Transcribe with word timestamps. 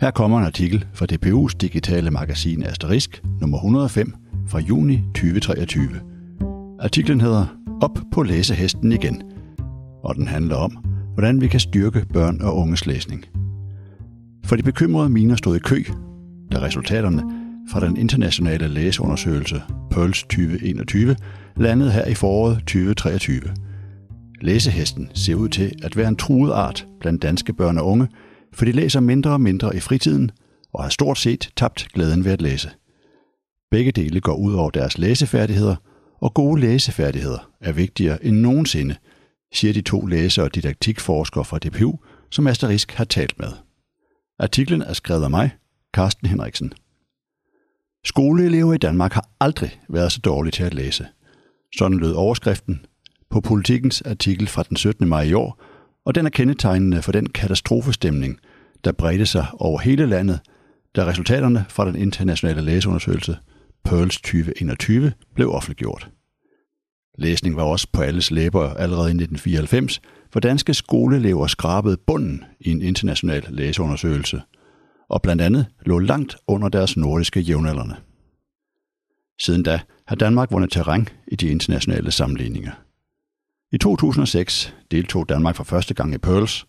Her 0.00 0.10
kommer 0.10 0.38
en 0.38 0.44
artikel 0.44 0.84
fra 0.94 1.06
DPU's 1.12 1.56
digitale 1.60 2.10
magasin 2.10 2.62
Asterisk, 2.62 3.22
nummer 3.40 3.58
105 3.58 4.14
fra 4.48 4.58
juni 4.58 5.00
2023. 5.14 5.88
Artiklen 6.80 7.20
hedder 7.20 7.46
Op 7.82 7.98
på 8.12 8.22
læsehesten 8.22 8.92
igen, 8.92 9.22
og 10.02 10.14
den 10.14 10.28
handler 10.28 10.56
om, 10.56 10.70
hvordan 11.14 11.40
vi 11.40 11.48
kan 11.48 11.60
styrke 11.60 12.06
børn 12.12 12.40
og 12.40 12.56
unges 12.56 12.86
læsning. 12.86 13.24
For 14.44 14.56
de 14.56 14.62
bekymrede 14.62 15.08
miner 15.08 15.36
stod 15.36 15.56
i 15.56 15.58
kø, 15.58 15.82
da 16.52 16.58
resultaterne 16.58 17.22
fra 17.70 17.80
den 17.80 17.96
internationale 17.96 18.68
læseundersøgelse 18.68 19.62
Pearls 19.90 20.22
2021 20.22 21.16
landede 21.56 21.90
her 21.90 22.04
i 22.06 22.14
foråret 22.14 22.56
2023. 22.58 23.40
Læsehesten 24.40 25.10
ser 25.14 25.34
ud 25.34 25.48
til 25.48 25.72
at 25.82 25.96
være 25.96 26.08
en 26.08 26.16
truet 26.16 26.52
art 26.52 26.86
blandt 27.00 27.22
danske 27.22 27.52
børn 27.52 27.78
og 27.78 27.86
unge, 27.86 28.08
for 28.54 28.64
de 28.64 28.72
læser 28.72 29.00
mindre 29.00 29.30
og 29.30 29.40
mindre 29.40 29.76
i 29.76 29.80
fritiden 29.80 30.30
og 30.72 30.82
har 30.82 30.90
stort 30.90 31.18
set 31.18 31.50
tabt 31.56 31.88
glæden 31.92 32.24
ved 32.24 32.32
at 32.32 32.42
læse. 32.42 32.70
Begge 33.70 33.92
dele 33.92 34.20
går 34.20 34.34
ud 34.34 34.54
over 34.54 34.70
deres 34.70 34.98
læsefærdigheder, 34.98 35.76
og 36.20 36.34
gode 36.34 36.60
læsefærdigheder 36.60 37.50
er 37.60 37.72
vigtigere 37.72 38.24
end 38.24 38.36
nogensinde, 38.36 38.96
siger 39.54 39.72
de 39.72 39.82
to 39.82 40.06
læser- 40.06 40.42
og 40.42 40.54
didaktikforskere 40.54 41.44
fra 41.44 41.58
DPU, 41.58 41.98
som 42.30 42.46
Asterisk 42.46 42.92
har 42.92 43.04
talt 43.04 43.38
med. 43.38 43.52
Artiklen 44.38 44.82
er 44.82 44.92
skrevet 44.92 45.24
af 45.24 45.30
mig, 45.30 45.50
Carsten 45.94 46.28
Henriksen. 46.28 46.72
Skoleelever 48.04 48.74
i 48.74 48.78
Danmark 48.78 49.12
har 49.12 49.28
aldrig 49.40 49.80
været 49.88 50.12
så 50.12 50.20
dårlige 50.20 50.52
til 50.52 50.64
at 50.64 50.74
læse. 50.74 51.06
Sådan 51.78 51.98
lød 51.98 52.12
overskriften 52.12 52.86
på 53.30 53.40
politikens 53.40 54.02
artikel 54.02 54.46
fra 54.46 54.62
den 54.62 54.76
17. 54.76 55.08
maj 55.08 55.22
i 55.22 55.32
år, 55.32 55.62
og 56.04 56.14
den 56.14 56.26
er 56.26 56.30
kendetegnende 56.30 57.02
for 57.02 57.12
den 57.12 57.28
katastrofestemning, 57.28 58.38
der 58.84 58.92
bredte 58.92 59.26
sig 59.26 59.46
over 59.52 59.78
hele 59.78 60.06
landet, 60.06 60.40
da 60.96 61.04
resultaterne 61.04 61.64
fra 61.68 61.86
den 61.86 61.96
internationale 61.96 62.60
læseundersøgelse 62.60 63.36
Pearls 63.84 64.16
2021 64.16 65.12
blev 65.34 65.50
offentliggjort. 65.50 66.10
Læsning 67.18 67.56
var 67.56 67.62
også 67.62 67.88
på 67.92 68.02
alles 68.02 68.30
læber 68.30 68.74
allerede 68.74 69.08
i 69.08 69.16
1994, 69.16 70.00
hvor 70.32 70.40
danske 70.40 70.74
skoleelever 70.74 71.46
skrabede 71.46 71.96
bunden 71.96 72.44
i 72.60 72.70
en 72.70 72.82
international 72.82 73.44
læseundersøgelse, 73.48 74.42
og 75.08 75.22
blandt 75.22 75.42
andet 75.42 75.66
lå 75.86 75.98
langt 75.98 76.36
under 76.46 76.68
deres 76.68 76.96
nordiske 76.96 77.40
jævnaldrende. 77.40 77.96
Siden 79.40 79.62
da 79.62 79.80
har 80.06 80.16
Danmark 80.16 80.52
vundet 80.52 80.70
terræn 80.70 81.08
i 81.28 81.36
de 81.36 81.48
internationale 81.48 82.10
sammenligninger. 82.10 82.72
I 83.74 83.78
2006 83.78 84.74
deltog 84.90 85.28
Danmark 85.28 85.56
for 85.56 85.64
første 85.64 85.94
gang 85.94 86.14
i 86.14 86.18
PEARLS. 86.18 86.66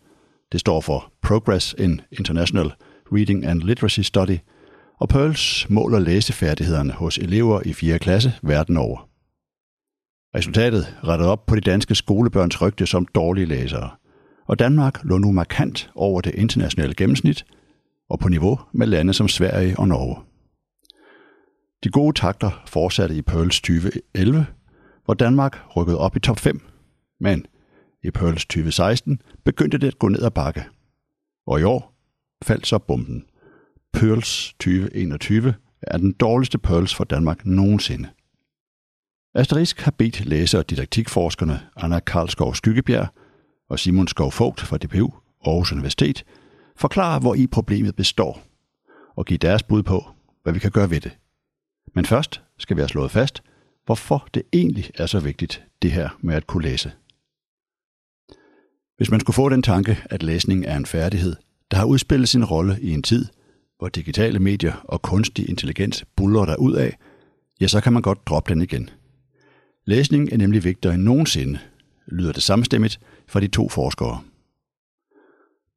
Det 0.52 0.60
står 0.60 0.82
for 0.82 1.14
Progress 1.22 1.76
in 1.78 2.02
International 2.12 2.72
Reading 3.12 3.46
and 3.46 3.62
Literacy 3.62 4.00
Study, 4.00 4.38
og 5.00 5.10
PEARLS 5.10 5.70
måler 5.70 6.00
læsefærdighederne 6.00 6.94
hos 6.94 7.18
elever 7.18 7.62
i 7.66 7.74
4. 7.74 8.00
klasse 8.00 8.34
verden 8.44 8.78
over. 8.78 9.10
Resultatet 10.38 10.98
rettede 11.04 11.30
op 11.30 11.46
på 11.46 11.56
de 11.56 11.62
danske 11.62 11.96
skolebørns 11.96 12.62
rygte 12.62 12.86
som 12.86 13.06
dårlige 13.06 13.46
læsere, 13.46 13.90
og 14.48 14.60
Danmark 14.60 15.04
lå 15.04 15.18
nu 15.18 15.32
markant 15.32 15.92
over 15.96 16.22
det 16.22 16.36
internationale 16.36 16.94
gennemsnit 16.94 17.46
og 18.10 18.20
på 18.20 18.30
niveau 18.30 18.60
med 18.72 18.88
lande 18.88 19.14
som 19.14 19.28
Sverige 19.28 19.80
og 19.80 19.88
Norge. 19.88 20.18
De 21.84 21.90
gode 21.90 22.20
takter 22.20 22.64
fortsatte 22.68 23.16
i 23.16 23.22
Pearls 23.22 23.62
2011, 23.62 24.46
hvor 25.06 25.14
Danmark 25.14 25.60
rykkede 25.76 25.98
op 25.98 26.16
i 26.16 26.20
top 26.20 26.40
5, 26.40 26.62
men 27.20 27.46
i 28.04 28.12
Pearls 28.12 28.46
2016 28.46 29.22
begyndte 29.44 29.78
det 29.78 29.88
at 29.88 30.00
gå 30.00 30.08
ned 30.08 30.24
ad 30.24 30.32
bakke. 30.32 30.66
Og 31.48 31.60
i 31.60 31.64
år 31.64 31.96
faldt 32.44 32.68
så 32.68 32.78
bomben. 32.78 33.26
Pearls 33.94 34.54
2021 34.60 35.56
er 35.82 35.98
den 35.98 36.12
dårligste 36.12 36.58
Pearls 36.58 36.96
for 36.96 37.04
Danmark 37.04 37.46
nogensinde. 37.46 38.10
Asterisk 39.36 39.82
har 39.82 39.92
bedt 39.92 40.26
læser- 40.26 40.58
og 40.58 40.70
didaktikforskerne 40.70 41.60
Anna 41.76 42.00
Karlskov 42.00 42.56
Skyggebjerg 42.56 43.08
og 43.70 43.80
Simon 43.80 44.08
Skov 44.08 44.32
Fogt 44.32 44.62
fra 44.62 44.78
DPU 44.78 45.14
Aarhus 45.46 45.72
Universitet 45.72 46.26
forklare, 46.76 47.20
hvor 47.20 47.36
i 47.36 47.48
problemet 47.48 47.96
består, 47.96 48.42
og 49.16 49.26
give 49.26 49.38
deres 49.38 49.64
bud 49.64 49.84
på, 49.84 50.06
hvad 50.44 50.54
vi 50.54 50.60
kan 50.60 50.72
gøre 50.72 50.90
ved 50.90 51.02
det. 51.02 51.18
Men 51.96 52.06
først 52.06 52.42
skal 52.58 52.76
vi 52.78 52.82
have 52.82 52.90
slået 52.90 53.12
fast, 53.12 53.44
hvorfor 53.86 54.28
det 54.34 54.44
egentlig 54.54 54.92
er 54.96 55.06
så 55.06 55.20
vigtigt, 55.20 55.64
det 55.82 55.92
her 55.92 56.10
med 56.22 56.36
at 56.36 56.48
kunne 56.48 56.64
læse. 56.64 56.92
Hvis 58.98 59.12
man 59.12 59.20
skulle 59.20 59.36
få 59.36 59.50
den 59.50 59.62
tanke, 59.62 59.98
at 60.06 60.24
læsning 60.24 60.66
er 60.66 60.78
en 60.78 60.86
færdighed, 60.86 61.36
der 61.72 61.78
har 61.78 61.86
udspillet 61.86 62.30
sin 62.30 62.46
rolle 62.46 62.78
i 62.82 62.92
en 62.92 63.04
tid, 63.04 63.26
hvor 63.78 63.90
digitale 63.90 64.40
medier 64.40 64.74
og 64.84 65.02
kunstig 65.02 65.50
intelligens 65.50 66.06
buller 66.16 66.46
der 66.46 66.56
ud 66.56 66.74
af, 66.74 66.98
ja, 67.62 67.68
så 67.68 67.82
kan 67.82 67.94
man 67.94 68.02
godt 68.02 68.28
droppe 68.28 68.54
den 68.54 68.62
igen. 68.62 68.90
Læsning 69.86 70.34
er 70.34 70.38
nemlig 70.38 70.64
vigtigere 70.64 70.96
end 70.96 71.04
nogensinde, 71.04 71.60
lyder 72.08 72.32
det 72.32 72.44
samstemmigt 72.44 73.00
fra 73.28 73.40
de 73.40 73.48
to 73.48 73.70
forskere. 73.70 74.22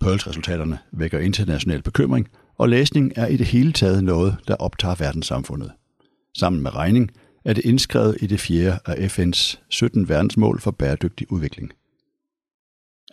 Pearls-resultaterne 0.00 0.78
vækker 0.92 1.18
international 1.18 1.82
bekymring, 1.82 2.28
og 2.58 2.68
læsning 2.68 3.12
er 3.16 3.26
i 3.26 3.36
det 3.36 3.46
hele 3.46 3.72
taget 3.72 4.04
noget, 4.04 4.36
der 4.48 4.54
optager 4.54 4.94
verdenssamfundet. 4.94 5.72
Sammen 6.36 6.62
med 6.62 6.74
regning 6.74 7.10
er 7.44 7.52
det 7.52 7.64
indskrevet 7.64 8.16
i 8.20 8.26
det 8.26 8.40
fjerde 8.40 8.78
af 8.86 9.18
FN's 9.18 9.58
17 9.68 10.08
verdensmål 10.08 10.60
for 10.60 10.70
bæredygtig 10.70 11.32
udvikling. 11.32 11.72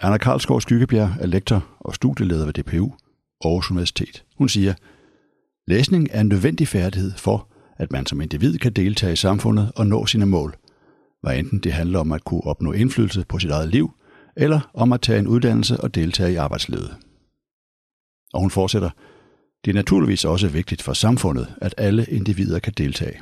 Anna 0.02 0.18
Karlsgaard 0.18 0.62
Skyggebjerg 0.62 1.16
er 1.20 1.26
lektor 1.26 1.78
og 1.80 1.96
studieleder 1.96 2.46
ved 2.46 2.54
DPU, 2.54 2.94
Aarhus 3.44 3.72
Universitet. 3.72 4.26
Hun 4.38 4.50
siger, 4.50 4.74
læsning 5.68 6.08
er 6.12 6.22
en 6.22 6.28
nødvendig 6.28 6.68
færdighed 6.68 7.12
for, 7.18 7.52
at 7.78 7.92
man 7.92 8.06
som 8.06 8.22
individ 8.22 8.58
kan 8.58 8.74
deltage 8.74 9.14
i 9.14 9.16
samfundet 9.16 9.72
og 9.76 9.88
nå 9.88 10.06
sine 10.06 10.26
mål. 10.26 10.56
Hvad 11.22 11.38
enten 11.38 11.60
det 11.60 11.74
handler 11.74 12.00
om 12.00 12.12
at 12.12 12.24
kunne 12.24 12.44
opnå 12.44 12.72
indflydelse 12.72 13.26
på 13.30 13.40
sit 13.40 13.52
eget 13.52 13.70
liv, 13.70 13.92
eller 14.38 14.72
om 14.74 14.94
at 14.94 15.02
tage 15.02 15.20
en 15.20 15.28
uddannelse 15.28 15.78
og 15.82 15.96
deltage 15.96 16.34
i 16.34 16.36
arbejdslivet. 16.36 16.96
Og 18.34 18.42
hun 18.42 18.52
fortsætter, 18.52 18.90
det 19.66 19.72
er 19.72 19.76
naturligvis 19.76 20.26
også 20.26 20.48
vigtigt 20.48 20.82
for 20.82 20.94
samfundet, 20.94 21.56
at 21.62 21.76
alle 21.78 22.06
individer 22.06 22.60
kan 22.60 22.74
deltage. 22.78 23.22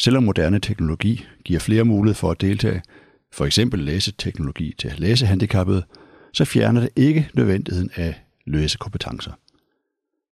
Selvom 0.00 0.22
moderne 0.22 0.60
teknologi 0.60 1.24
giver 1.44 1.60
flere 1.60 1.84
mulighed 1.84 2.14
for 2.14 2.30
at 2.30 2.40
deltage, 2.40 2.82
for 3.32 3.46
eksempel 3.46 3.80
læseteknologi 3.80 4.74
til 4.78 4.94
læsehandicappede, 4.98 5.84
så 6.32 6.44
fjerner 6.44 6.80
det 6.80 6.90
ikke 6.96 7.30
nødvendigheden 7.34 7.90
af 7.94 8.14
læsekompetencer. 8.46 9.32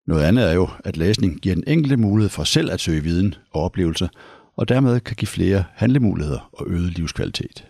Noget 0.07 0.25
andet 0.25 0.51
er 0.51 0.53
jo, 0.53 0.69
at 0.85 0.97
læsning 0.97 1.41
giver 1.41 1.55
den 1.55 1.65
enkelte 1.67 1.97
mulighed 1.97 2.31
for 2.31 2.45
selv 2.45 2.71
at 2.71 2.81
søge 2.81 3.03
viden 3.03 3.35
og 3.51 3.63
oplevelser, 3.63 4.09
og 4.57 4.69
dermed 4.69 5.01
kan 5.01 5.17
give 5.17 5.27
flere 5.27 5.65
handlemuligheder 5.73 6.51
og 6.53 6.67
øget 6.69 6.93
livskvalitet. 6.93 7.69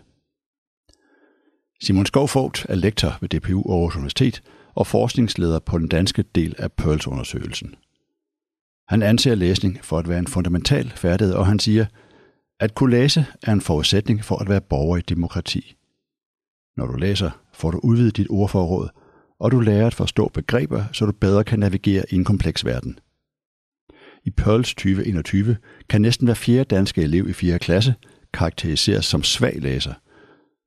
Simon 1.83 2.07
Skovfogt 2.07 2.67
er 2.69 2.75
lektor 2.75 3.19
ved 3.21 3.29
DPU 3.29 3.73
Aarhus 3.73 3.97
Universitet 3.97 4.43
og 4.75 4.87
forskningsleder 4.87 5.59
på 5.59 5.79
den 5.79 5.89
danske 5.89 6.25
del 6.35 6.55
af 6.59 6.73
Pearls-undersøgelsen. 6.73 7.75
Han 8.89 9.03
anser 9.03 9.35
læsning 9.35 9.85
for 9.85 9.99
at 9.99 10.09
være 10.09 10.19
en 10.19 10.27
fundamental 10.27 10.93
færdighed, 10.97 11.35
og 11.35 11.47
han 11.47 11.59
siger, 11.59 11.87
at 12.61 12.75
kunne 12.75 12.91
læse 12.91 13.27
er 13.43 13.53
en 13.53 13.61
forudsætning 13.61 14.25
for 14.25 14.37
at 14.37 14.49
være 14.49 14.61
borger 14.61 14.97
i 14.97 15.01
demokrati. 15.01 15.77
Når 16.77 16.87
du 16.87 16.97
læser, 16.97 17.31
får 17.53 17.71
du 17.71 17.81
udvidet 17.83 18.17
dit 18.17 18.27
ordforråd, 18.31 18.89
og 19.41 19.51
du 19.51 19.61
lærer 19.61 19.87
at 19.87 19.95
forstå 19.95 20.29
begreber, 20.29 20.85
så 20.93 21.07
du 21.07 21.13
bedre 21.13 21.45
kan 21.45 21.59
navigere 21.59 22.05
i 22.11 22.15
en 22.15 22.25
kompleks 22.25 22.65
verden. 22.65 22.99
I 24.25 24.31
Pearls 24.31 24.75
2021 24.75 25.57
kan 25.89 26.03
næsten 26.03 26.27
hver 26.27 26.35
fjerde 26.35 26.65
danske 26.65 27.03
elev 27.03 27.29
i 27.29 27.33
4. 27.33 27.59
klasse 27.59 27.95
karakteriseres 28.33 29.05
som 29.05 29.23
svag 29.23 29.61
læser. 29.61 29.95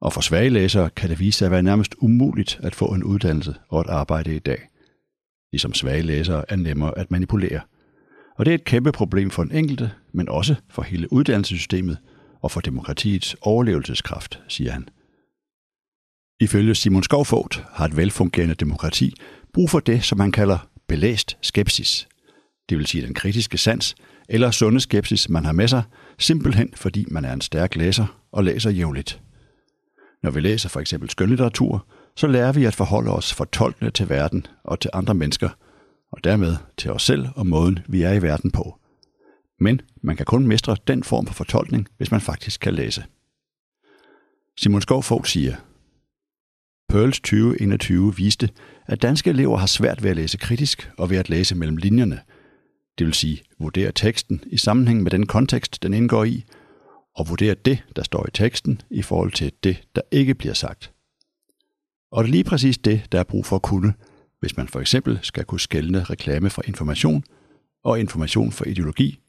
Og 0.01 0.13
for 0.13 0.21
svage 0.21 0.49
læsere 0.49 0.89
kan 0.89 1.09
det 1.09 1.19
vise 1.19 1.37
sig 1.37 1.45
at 1.45 1.51
være 1.51 1.63
nærmest 1.63 1.95
umuligt 1.99 2.59
at 2.63 2.75
få 2.75 2.85
en 2.85 3.03
uddannelse 3.03 3.55
og 3.69 3.81
et 3.81 3.87
arbejde 3.87 4.35
i 4.35 4.39
dag. 4.39 4.69
Ligesom 5.51 5.73
svage 5.73 6.01
læsere 6.01 6.45
er 6.49 6.55
nemmere 6.55 6.97
at 6.97 7.11
manipulere– 7.11 7.61
og 8.37 8.45
det 8.45 8.51
er 8.51 8.55
et 8.55 8.63
kæmpe 8.63 8.91
problem 8.91 9.29
for 9.29 9.43
den 9.43 9.51
enkelte, 9.51 9.91
men 10.17 10.29
også 10.29 10.55
for 10.69 10.81
hele 10.81 11.13
uddannelsessystemet 11.13 11.97
og 12.41 12.51
for 12.51 12.61
demokratiets 12.61 13.35
overlevelseskraft, 13.41 14.41
siger 14.47 14.71
han. 14.71 14.89
Ifølge 16.39 16.75
Simon 16.75 17.03
Skovfogt 17.03 17.65
har 17.73 17.85
et 17.85 17.97
velfungerende 17.97 18.55
demokrati 18.55 19.13
brug 19.53 19.69
for 19.69 19.79
det, 19.79 20.03
som 20.03 20.17
man 20.17 20.31
kalder 20.31 20.57
belæst 20.87 21.37
skepsis. 21.41 22.07
Det 22.69 22.77
vil 22.77 22.87
sige 22.87 23.05
den 23.05 23.13
kritiske 23.13 23.57
sans 23.57 23.95
eller 24.29 24.51
sunde 24.51 24.79
skepsis, 24.79 25.29
man 25.29 25.45
har 25.45 25.51
med 25.51 25.67
sig, 25.67 25.83
simpelthen 26.19 26.69
fordi 26.75 27.05
man 27.11 27.25
er 27.25 27.33
en 27.33 27.41
stærk 27.41 27.75
læser 27.75 28.19
og 28.31 28.43
læser 28.43 28.69
jævnligt. 28.69 29.21
Når 30.23 30.31
vi 30.31 30.39
læser 30.39 30.69
for 30.69 30.79
eksempel 30.79 31.09
skønlitteratur, 31.09 31.87
så 32.15 32.27
lærer 32.27 32.51
vi 32.51 32.65
at 32.65 32.75
forholde 32.75 33.11
os 33.11 33.33
fortolkende 33.33 33.91
til 33.91 34.09
verden 34.09 34.45
og 34.63 34.79
til 34.79 34.89
andre 34.93 35.13
mennesker– 35.13 35.49
og 36.11 36.23
dermed 36.23 36.55
til 36.77 36.91
os 36.91 37.03
selv 37.03 37.27
og 37.35 37.47
måden, 37.47 37.79
vi 37.87 38.01
er 38.01 38.13
i 38.13 38.21
verden 38.21 38.51
på. 38.51 38.79
Men 39.59 39.81
man 40.01 40.15
kan 40.17 40.25
kun 40.25 40.47
mestre 40.47 40.77
den 40.87 41.03
form 41.03 41.25
for 41.25 41.33
fortolkning, 41.33 41.87
hvis 41.97 42.11
man 42.11 42.21
faktisk 42.21 42.59
kan 42.59 42.73
læse. 42.73 43.05
Simon 44.57 44.81
Skovfog 44.81 45.27
siger, 45.27 45.55
Pearls 46.89 47.19
2021 47.19 48.15
viste, 48.15 48.49
at 48.85 49.01
danske 49.01 49.29
elever 49.29 49.57
har 49.57 49.67
svært 49.67 50.03
ved 50.03 50.09
at 50.09 50.15
læse 50.15 50.37
kritisk 50.37 50.91
og 50.97 51.09
ved 51.09 51.17
at 51.17 51.29
læse 51.29 51.55
mellem 51.55 51.77
linjerne. 51.77 52.21
Det 52.97 53.05
vil 53.05 53.13
sige, 53.13 53.43
vurdere 53.59 53.91
teksten 53.91 54.43
i 54.47 54.57
sammenhæng 54.57 55.03
med 55.03 55.11
den 55.11 55.25
kontekst, 55.25 55.83
den 55.83 55.93
indgår 55.93 56.23
i, 56.23 56.43
og 57.15 57.29
vurdere 57.29 57.53
det, 57.53 57.83
der 57.95 58.03
står 58.03 58.25
i 58.27 58.31
teksten, 58.31 58.81
i 58.89 59.01
forhold 59.01 59.31
til 59.31 59.51
det, 59.63 59.83
der 59.95 60.01
ikke 60.11 60.35
bliver 60.35 60.53
sagt. 60.53 60.91
Og 62.11 62.23
det 62.23 62.29
er 62.29 62.31
lige 62.31 62.43
præcis 62.43 62.77
det, 62.77 63.11
der 63.11 63.19
er 63.19 63.23
brug 63.23 63.45
for 63.45 63.55
at 63.55 63.61
kunne, 63.61 63.93
hvis 64.39 64.57
man 64.57 64.67
for 64.67 64.79
eksempel 64.79 65.19
skal 65.21 65.45
kunne 65.45 65.59
skælne 65.59 66.03
reklame 66.03 66.49
fra 66.49 66.61
information 66.65 67.23
og 67.83 67.99
information 67.99 68.51
fra 68.51 68.65
ideologi, 68.67 69.19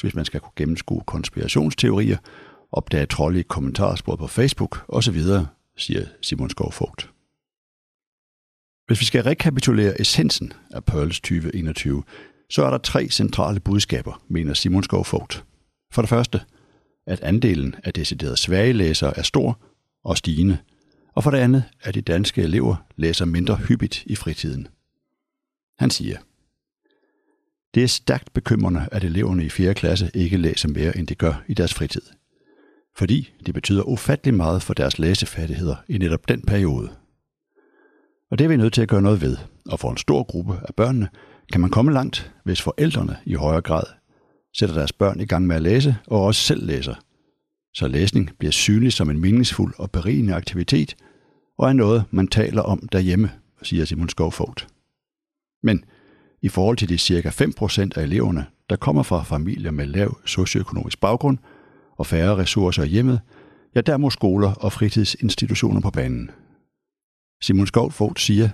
hvis 0.00 0.14
man 0.14 0.24
skal 0.24 0.40
kunne 0.40 0.52
gennemskue 0.56 1.02
konspirationsteorier, 1.06 2.16
opdage 2.72 3.06
trolde 3.06 3.40
i 3.40 3.42
kommentarspor 3.42 4.16
på 4.16 4.26
Facebook 4.26 4.84
osv., 4.88 5.22
siger 5.76 6.06
Simon 6.22 6.50
Skovfogt. 6.50 7.10
Hvis 8.86 9.00
vi 9.00 9.04
skal 9.04 9.22
rekapitulere 9.22 10.00
essensen 10.00 10.52
af 10.70 10.84
Pearls 10.84 11.20
2021, 11.20 12.02
så 12.50 12.64
er 12.64 12.70
der 12.70 12.78
tre 12.78 13.08
centrale 13.08 13.60
budskaber, 13.60 14.22
mener 14.28 14.54
Simon 14.54 14.82
Skovfogt. 14.82 15.44
For 15.92 16.02
det 16.02 16.08
første, 16.08 16.40
at 17.06 17.20
andelen 17.20 17.74
af 17.84 17.92
deciderede 17.92 18.36
svage 18.36 18.72
læsere 18.72 19.18
er 19.18 19.22
stor 19.22 19.58
og 20.04 20.18
stigende, 20.18 20.58
og 21.14 21.22
for 21.22 21.30
det 21.30 21.38
andet, 21.38 21.64
at 21.80 21.94
de 21.94 22.00
danske 22.00 22.42
elever 22.42 22.76
læser 22.96 23.24
mindre 23.24 23.56
hyppigt 23.56 24.02
i 24.06 24.16
fritiden. 24.16 24.68
Han 25.78 25.90
siger, 25.90 26.18
det 27.74 27.82
er 27.82 27.86
stærkt 27.86 28.32
bekymrende, 28.32 28.88
at 28.92 29.04
eleverne 29.04 29.44
i 29.44 29.48
4. 29.48 29.74
klasse 29.74 30.10
ikke 30.14 30.36
læser 30.36 30.68
mere, 30.68 30.96
end 30.96 31.06
de 31.06 31.14
gør 31.14 31.42
i 31.48 31.54
deres 31.54 31.74
fritid. 31.74 32.02
Fordi 32.96 33.32
det 33.46 33.54
betyder 33.54 33.82
ufattelig 33.82 34.34
meget 34.34 34.62
for 34.62 34.74
deres 34.74 34.98
læsefærdigheder 34.98 35.76
i 35.88 35.98
netop 35.98 36.28
den 36.28 36.42
periode. 36.42 36.90
Og 38.30 38.38
det 38.38 38.44
er 38.44 38.48
vi 38.48 38.56
nødt 38.56 38.72
til 38.72 38.82
at 38.82 38.88
gøre 38.88 39.02
noget 39.02 39.20
ved, 39.20 39.36
og 39.66 39.80
for 39.80 39.90
en 39.90 39.96
stor 39.96 40.22
gruppe 40.22 40.60
af 40.68 40.74
børnene 40.74 41.08
kan 41.52 41.60
man 41.60 41.70
komme 41.70 41.92
langt, 41.92 42.32
hvis 42.44 42.62
forældrene 42.62 43.16
i 43.24 43.34
højere 43.34 43.62
grad 43.62 43.84
sætter 44.56 44.74
deres 44.74 44.92
børn 44.92 45.20
i 45.20 45.26
gang 45.26 45.46
med 45.46 45.56
at 45.56 45.62
læse 45.62 45.96
og 46.06 46.24
også 46.24 46.40
selv 46.40 46.66
læser. 46.66 46.94
Så 47.74 47.88
læsning 47.88 48.30
bliver 48.38 48.52
synlig 48.52 48.92
som 48.92 49.10
en 49.10 49.20
meningsfuld 49.20 49.74
og 49.78 49.90
berigende 49.90 50.34
aktivitet, 50.34 50.96
og 51.58 51.68
er 51.68 51.72
noget, 51.72 52.04
man 52.10 52.28
taler 52.28 52.62
om 52.62 52.88
derhjemme, 52.92 53.30
siger 53.62 53.84
Simon 53.84 54.08
Skovfogt. 54.08 54.68
Men 55.62 55.84
i 56.44 56.48
forhold 56.48 56.76
til 56.76 56.88
de 56.88 56.98
cirka 56.98 57.28
5% 57.28 57.88
af 57.96 58.02
eleverne, 58.02 58.46
der 58.70 58.76
kommer 58.76 59.02
fra 59.02 59.22
familier 59.22 59.70
med 59.70 59.86
lav 59.86 60.18
socioøkonomisk 60.24 61.00
baggrund 61.00 61.38
og 61.96 62.06
færre 62.06 62.36
ressourcer 62.36 62.82
i 62.82 62.86
hjemmet, 62.88 63.20
ja, 63.74 63.80
der 63.80 63.96
må 63.96 64.10
skoler 64.10 64.52
og 64.52 64.72
fritidsinstitutioner 64.72 65.80
på 65.80 65.90
banen. 65.90 66.30
Simon 67.42 67.66
Skovfogt 67.66 68.20
siger, 68.20 68.48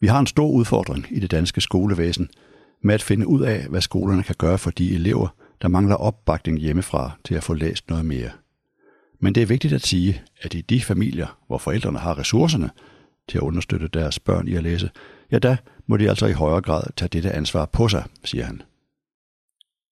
vi 0.00 0.06
har 0.06 0.20
en 0.20 0.26
stor 0.26 0.50
udfordring 0.50 1.06
i 1.10 1.20
det 1.20 1.30
danske 1.30 1.60
skolevæsen 1.60 2.28
med 2.82 2.94
at 2.94 3.02
finde 3.02 3.26
ud 3.26 3.42
af, 3.42 3.66
hvad 3.68 3.80
skolerne 3.80 4.22
kan 4.22 4.34
gøre 4.38 4.58
for 4.58 4.70
de 4.70 4.94
elever, 4.94 5.28
der 5.62 5.68
mangler 5.68 5.94
opbakning 5.94 6.58
hjemmefra 6.58 7.10
til 7.24 7.34
at 7.34 7.44
få 7.44 7.54
læst 7.54 7.88
noget 7.88 8.04
mere. 8.04 8.30
Men 9.20 9.34
det 9.34 9.42
er 9.42 9.46
vigtigt 9.46 9.74
at 9.74 9.86
sige, 9.86 10.22
at 10.42 10.54
i 10.54 10.60
de 10.60 10.80
familier, 10.80 11.38
hvor 11.46 11.58
forældrene 11.58 11.98
har 11.98 12.18
ressourcerne 12.18 12.70
til 13.28 13.38
at 13.38 13.42
understøtte 13.42 13.88
deres 13.88 14.18
børn 14.18 14.48
i 14.48 14.54
at 14.54 14.62
læse, 14.62 14.90
ja 15.32 15.38
da 15.38 15.56
må 15.86 15.96
de 15.96 16.08
altså 16.08 16.26
i 16.26 16.32
højere 16.32 16.62
grad 16.62 16.82
tage 16.96 17.08
dette 17.08 17.32
ansvar 17.32 17.66
på 17.66 17.88
sig, 17.88 18.04
siger 18.24 18.44
han. 18.44 18.62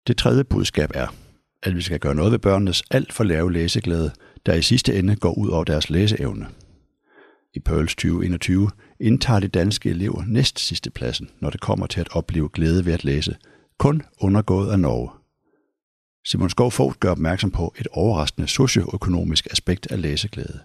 Det 0.07 0.17
tredje 0.17 0.45
budskab 0.45 0.91
er, 0.95 1.15
at 1.63 1.77
vi 1.77 1.83
skal 1.83 2.01
gøre 2.01 2.15
noget 2.15 2.33
ved 2.33 2.39
børnenes 2.39 2.83
alt 2.91 3.13
for 3.13 3.25
lave 3.25 3.53
læseglæde, 3.53 4.11
der 4.47 4.55
i 4.55 4.63
sidste 4.63 4.99
ende 4.99 5.17
går 5.17 5.39
ud 5.39 5.49
over 5.49 5.65
deres 5.65 5.91
læseevne. 5.91 6.47
I 7.55 7.61
Pearls 7.61 7.95
2021 7.95 8.71
indtager 9.01 9.41
de 9.41 9.49
danske 9.49 9.91
elever 9.91 10.25
næst 10.27 10.59
sidste 10.59 10.91
pladsen, 10.91 11.31
når 11.41 11.51
det 11.51 11.61
kommer 11.61 11.87
til 11.87 12.01
at 12.01 12.09
opleve 12.13 12.49
glæde 12.53 12.87
ved 12.87 12.93
at 12.93 13.05
læse, 13.05 13.37
kun 13.79 14.03
undergået 14.21 14.73
af 14.73 14.81
Norge. 14.81 15.11
Simon 16.27 16.51
Skov 16.51 16.71
Fogt 16.71 17.01
gør 17.01 17.11
opmærksom 17.11 17.51
på 17.51 17.75
et 17.79 17.87
overraskende 17.93 18.49
socioøkonomisk 18.49 19.47
aspekt 19.51 19.87
af 19.93 20.03
læseglæde. 20.03 20.61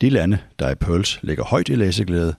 De 0.00 0.10
lande, 0.10 0.38
der 0.58 0.70
i 0.70 0.74
Pearls 0.74 1.22
ligger 1.22 1.44
højt 1.44 1.68
i 1.68 1.74
læseglæde, 1.74 2.34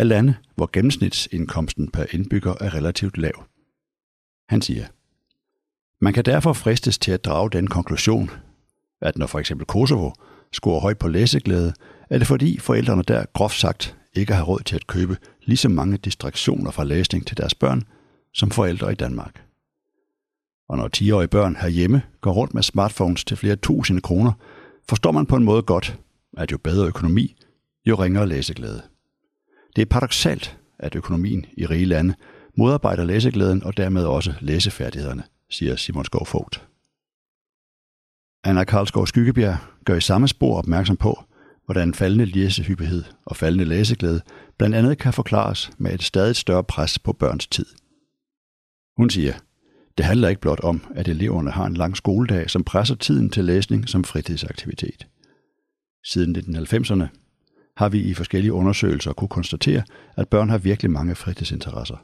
af 0.00 0.08
lande, 0.08 0.34
hvor 0.54 0.70
gennemsnitsindkomsten 0.72 1.90
per 1.90 2.04
indbygger 2.10 2.54
er 2.60 2.74
relativt 2.74 3.18
lav. 3.18 3.44
Han 4.48 4.62
siger, 4.62 4.86
man 6.00 6.12
kan 6.12 6.24
derfor 6.24 6.52
fristes 6.52 6.98
til 6.98 7.12
at 7.12 7.24
drage 7.24 7.50
den 7.50 7.66
konklusion, 7.66 8.30
at 9.00 9.18
når 9.18 9.26
for 9.26 9.38
eksempel 9.38 9.66
Kosovo 9.66 10.10
scorer 10.52 10.80
højt 10.80 10.98
på 10.98 11.08
læseglæde, 11.08 11.72
er 12.10 12.18
det 12.18 12.26
fordi 12.26 12.58
forældrene 12.58 13.02
der 13.02 13.24
groft 13.32 13.58
sagt 13.58 13.96
ikke 14.14 14.34
har 14.34 14.42
råd 14.42 14.60
til 14.60 14.76
at 14.76 14.86
købe 14.86 15.16
lige 15.42 15.56
så 15.56 15.68
mange 15.68 15.96
distraktioner 15.96 16.70
fra 16.70 16.84
læsning 16.84 17.26
til 17.26 17.36
deres 17.36 17.54
børn, 17.54 17.82
som 18.34 18.50
forældre 18.50 18.92
i 18.92 18.94
Danmark. 18.94 19.44
Og 20.68 20.76
når 20.76 20.88
10-årige 20.96 21.28
børn 21.28 21.56
herhjemme 21.56 22.02
går 22.20 22.32
rundt 22.32 22.54
med 22.54 22.62
smartphones 22.62 23.24
til 23.24 23.36
flere 23.36 23.56
tusinde 23.56 24.00
kroner, 24.00 24.32
forstår 24.88 25.12
man 25.12 25.26
på 25.26 25.36
en 25.36 25.44
måde 25.44 25.62
godt, 25.62 25.98
at 26.36 26.52
jo 26.52 26.58
bedre 26.58 26.86
økonomi, 26.86 27.36
jo 27.86 27.94
ringere 27.94 28.28
læseglæde. 28.28 28.89
Det 29.76 29.82
er 29.82 29.86
paradoxalt, 29.86 30.58
at 30.78 30.94
økonomien 30.96 31.46
i 31.56 31.66
rige 31.66 31.84
lande 31.84 32.14
modarbejder 32.56 33.04
læseglæden 33.04 33.62
og 33.62 33.76
dermed 33.76 34.04
også 34.04 34.34
læsefærdighederne, 34.40 35.22
siger 35.50 35.76
Simon 35.76 36.04
Skov 36.04 36.26
Fogt. 36.26 36.66
Anna 38.44 38.64
Karlsgaard 38.64 39.06
Skyggebjerg 39.06 39.56
gør 39.84 39.96
i 39.96 40.00
samme 40.00 40.28
spor 40.28 40.58
opmærksom 40.58 40.96
på, 40.96 41.24
hvordan 41.64 41.94
faldende 41.94 42.24
læsehyppighed 42.24 43.04
og 43.24 43.36
faldende 43.36 43.64
læseglæde 43.64 44.20
blandt 44.58 44.76
andet 44.76 44.98
kan 44.98 45.12
forklares 45.12 45.70
med 45.78 45.94
et 45.94 46.02
stadig 46.02 46.36
større 46.36 46.64
pres 46.64 46.98
på 46.98 47.12
børns 47.12 47.46
tid. 47.46 47.66
Hun 48.96 49.10
siger, 49.10 49.34
det 49.98 50.04
handler 50.04 50.28
ikke 50.28 50.40
blot 50.40 50.60
om, 50.60 50.84
at 50.94 51.08
eleverne 51.08 51.50
har 51.50 51.66
en 51.66 51.74
lang 51.74 51.96
skoledag, 51.96 52.50
som 52.50 52.64
presser 52.64 52.94
tiden 52.94 53.30
til 53.30 53.44
læsning 53.44 53.88
som 53.88 54.04
fritidsaktivitet. 54.04 55.06
Siden 56.04 56.36
1990'erne 56.36 57.04
har 57.80 57.88
vi 57.88 58.00
i 58.00 58.14
forskellige 58.14 58.52
undersøgelser 58.52 59.12
kunne 59.12 59.28
konstatere, 59.28 59.82
at 60.16 60.28
børn 60.28 60.50
har 60.50 60.58
virkelig 60.58 60.90
mange 60.90 61.14
fritidsinteresser. 61.14 61.96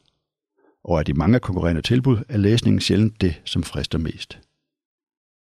Og 0.84 1.00
at 1.00 1.06
de 1.06 1.14
mange 1.14 1.40
konkurrerende 1.40 1.82
tilbud 1.82 2.19
er 2.28 2.37
læsningen 2.37 2.81
sjældent 2.81 3.20
det, 3.20 3.40
som 3.44 3.62
frister 3.62 3.99
mest. 3.99 4.38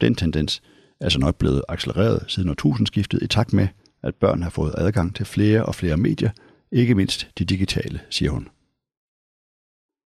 Den 0.01 0.15
tendens 0.15 0.61
er 0.99 1.09
så 1.09 1.19
nok 1.19 1.35
blevet 1.35 1.63
accelereret 1.69 2.25
siden 2.27 2.49
årtusindskiftet 2.49 3.23
i 3.23 3.27
takt 3.27 3.53
med, 3.53 3.67
at 4.03 4.15
børn 4.15 4.41
har 4.41 4.49
fået 4.49 4.75
adgang 4.77 5.15
til 5.15 5.25
flere 5.25 5.65
og 5.65 5.75
flere 5.75 5.97
medier, 5.97 6.29
ikke 6.71 6.95
mindst 6.95 7.27
de 7.37 7.45
digitale, 7.45 7.99
siger 8.09 8.31
hun. 8.31 8.47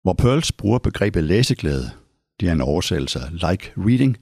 Hvor 0.02 0.12
Pearls 0.12 0.52
bruger 0.52 0.78
begrebet 0.78 1.25
læseglæde, 1.25 1.90
det 2.40 2.49
er 2.49 2.52
en 2.52 2.61
oversættelse 2.61 3.18
af 3.21 3.50
like 3.50 3.73
reading, 3.76 4.16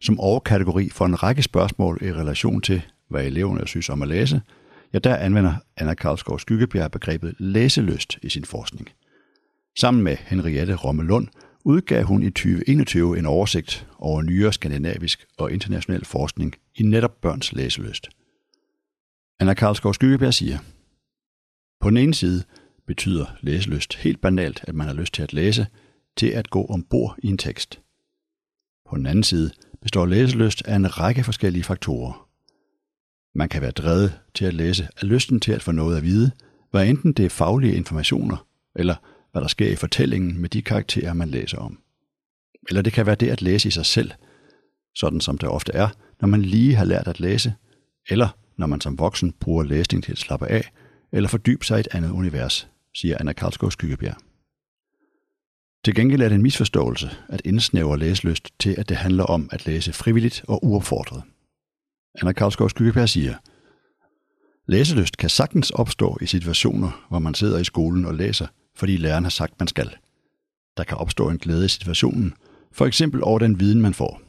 som 0.00 0.20
overkategori 0.20 0.88
for 0.88 1.06
en 1.06 1.22
række 1.22 1.42
spørgsmål 1.42 1.98
i 2.02 2.12
relation 2.12 2.60
til, 2.60 2.82
hvad 3.08 3.24
eleverne 3.24 3.66
synes 3.66 3.88
om 3.88 4.02
at 4.02 4.08
læse, 4.08 4.40
ja, 4.92 4.98
der 4.98 5.16
anvender 5.16 5.54
Anna 5.76 5.94
Karlsgaard 5.94 6.38
Skyggebjerg 6.38 6.90
begrebet 6.90 7.34
læselyst 7.38 8.18
i 8.22 8.28
sin 8.28 8.44
forskning. 8.44 8.88
Sammen 9.78 10.02
med 10.02 10.16
Henriette 10.16 10.74
Rommelund 10.74 11.28
udgav 11.64 12.04
hun 12.04 12.22
i 12.22 12.30
2021 12.30 13.18
en 13.18 13.26
oversigt 13.26 13.86
over 13.98 14.22
nyere 14.22 14.52
skandinavisk 14.52 15.26
og 15.38 15.52
international 15.52 16.04
forskning 16.04 16.54
i 16.74 16.82
netop 16.82 17.20
børns 17.20 17.52
læselyst. 17.52 18.08
Anna 19.40 19.54
Karlsgaard 19.54 19.94
Skyggebjerg 19.94 20.34
siger, 20.34 20.58
På 21.80 21.90
den 21.90 21.96
ene 21.96 22.14
side 22.14 22.44
betyder 22.86 23.26
læselyst 23.40 23.94
helt 23.94 24.20
banalt, 24.20 24.64
at 24.68 24.74
man 24.74 24.86
har 24.86 24.94
lyst 24.94 25.14
til 25.14 25.22
at 25.22 25.32
læse, 25.32 25.66
til 26.16 26.26
at 26.26 26.50
gå 26.50 26.66
ombord 26.66 27.16
i 27.22 27.26
en 27.26 27.38
tekst. 27.38 27.80
På 28.88 28.96
den 28.96 29.06
anden 29.06 29.24
side 29.24 29.50
består 29.82 30.06
læselyst 30.06 30.62
af 30.66 30.76
en 30.76 30.98
række 30.98 31.24
forskellige 31.24 31.64
faktorer. 31.64 32.27
Man 33.38 33.48
kan 33.48 33.62
være 33.62 33.70
drevet 33.70 34.18
til 34.34 34.44
at 34.44 34.54
læse 34.54 34.88
af 34.96 35.08
lysten 35.08 35.40
til 35.40 35.52
at 35.52 35.62
få 35.62 35.72
noget 35.72 35.96
at 35.96 36.02
vide, 36.02 36.30
hvad 36.70 36.86
enten 36.86 37.12
det 37.12 37.24
er 37.24 37.30
faglige 37.30 37.74
informationer, 37.74 38.46
eller 38.76 38.94
hvad 39.32 39.42
der 39.42 39.48
sker 39.48 39.68
i 39.68 39.76
fortællingen 39.76 40.38
med 40.40 40.48
de 40.48 40.62
karakterer, 40.62 41.12
man 41.12 41.28
læser 41.28 41.58
om. 41.58 41.78
Eller 42.68 42.82
det 42.82 42.92
kan 42.92 43.06
være 43.06 43.14
det 43.14 43.28
at 43.28 43.42
læse 43.42 43.68
i 43.68 43.70
sig 43.70 43.86
selv, 43.86 44.10
sådan 44.94 45.20
som 45.20 45.38
det 45.38 45.48
ofte 45.48 45.72
er, 45.72 45.88
når 46.20 46.28
man 46.28 46.42
lige 46.42 46.74
har 46.74 46.84
lært 46.84 47.08
at 47.08 47.20
læse, 47.20 47.54
eller 48.08 48.28
når 48.56 48.66
man 48.66 48.80
som 48.80 48.98
voksen 48.98 49.32
bruger 49.32 49.62
læsning 49.62 50.04
til 50.04 50.12
at 50.12 50.18
slappe 50.18 50.46
af, 50.46 50.70
eller 51.12 51.28
fordybe 51.28 51.64
sig 51.64 51.76
i 51.76 51.80
et 51.80 51.88
andet 51.92 52.10
univers, 52.10 52.68
siger 52.94 53.16
Anna 53.20 53.32
Karlsgaard 53.32 53.72
Skyggebjerg. 53.72 54.16
Til 55.84 55.94
gengæld 55.94 56.22
er 56.22 56.28
det 56.28 56.34
en 56.34 56.42
misforståelse 56.42 57.10
at 57.28 57.42
indsnævre 57.44 57.98
læselyst 57.98 58.48
til, 58.60 58.74
at 58.78 58.88
det 58.88 58.96
handler 58.96 59.24
om 59.24 59.48
at 59.52 59.66
læse 59.66 59.92
frivilligt 59.92 60.44
og 60.48 60.64
uopfordret. 60.64 61.22
Anna 62.20 62.32
Karlsgaard 62.32 62.70
Skyggeberg 62.70 63.08
siger, 63.08 63.34
Læselyst 64.66 65.16
kan 65.16 65.30
sagtens 65.30 65.70
opstå 65.70 66.18
i 66.20 66.26
situationer, 66.26 67.06
hvor 67.08 67.18
man 67.18 67.34
sidder 67.34 67.58
i 67.58 67.64
skolen 67.64 68.04
og 68.04 68.14
læser, 68.14 68.46
fordi 68.76 68.96
læreren 68.96 69.24
har 69.24 69.30
sagt, 69.30 69.54
man 69.58 69.68
skal. 69.68 69.96
Der 70.76 70.84
kan 70.84 70.96
opstå 70.96 71.28
en 71.28 71.38
glæde 71.38 71.64
i 71.64 71.68
situationen, 71.68 72.34
for 72.72 72.86
eksempel 72.86 73.24
over 73.24 73.38
den 73.38 73.60
viden, 73.60 73.82
man 73.82 73.94
får. 73.94 74.20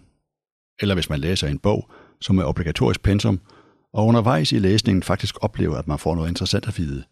Eller 0.81 0.95
hvis 0.95 1.09
man 1.09 1.19
læser 1.19 1.47
en 1.47 1.59
bog, 1.59 1.89
som 2.21 2.37
er 2.37 2.43
obligatorisk 2.43 3.01
pensum, 3.01 3.39
og 3.93 4.05
undervejs 4.05 4.51
i 4.51 4.59
læsningen 4.59 5.03
faktisk 5.03 5.35
oplever, 5.41 5.77
at 5.77 5.87
man 5.87 5.99
får 5.99 6.15
noget 6.15 6.29
interessant 6.29 6.67
at 6.67 6.77
vide, 6.77 7.03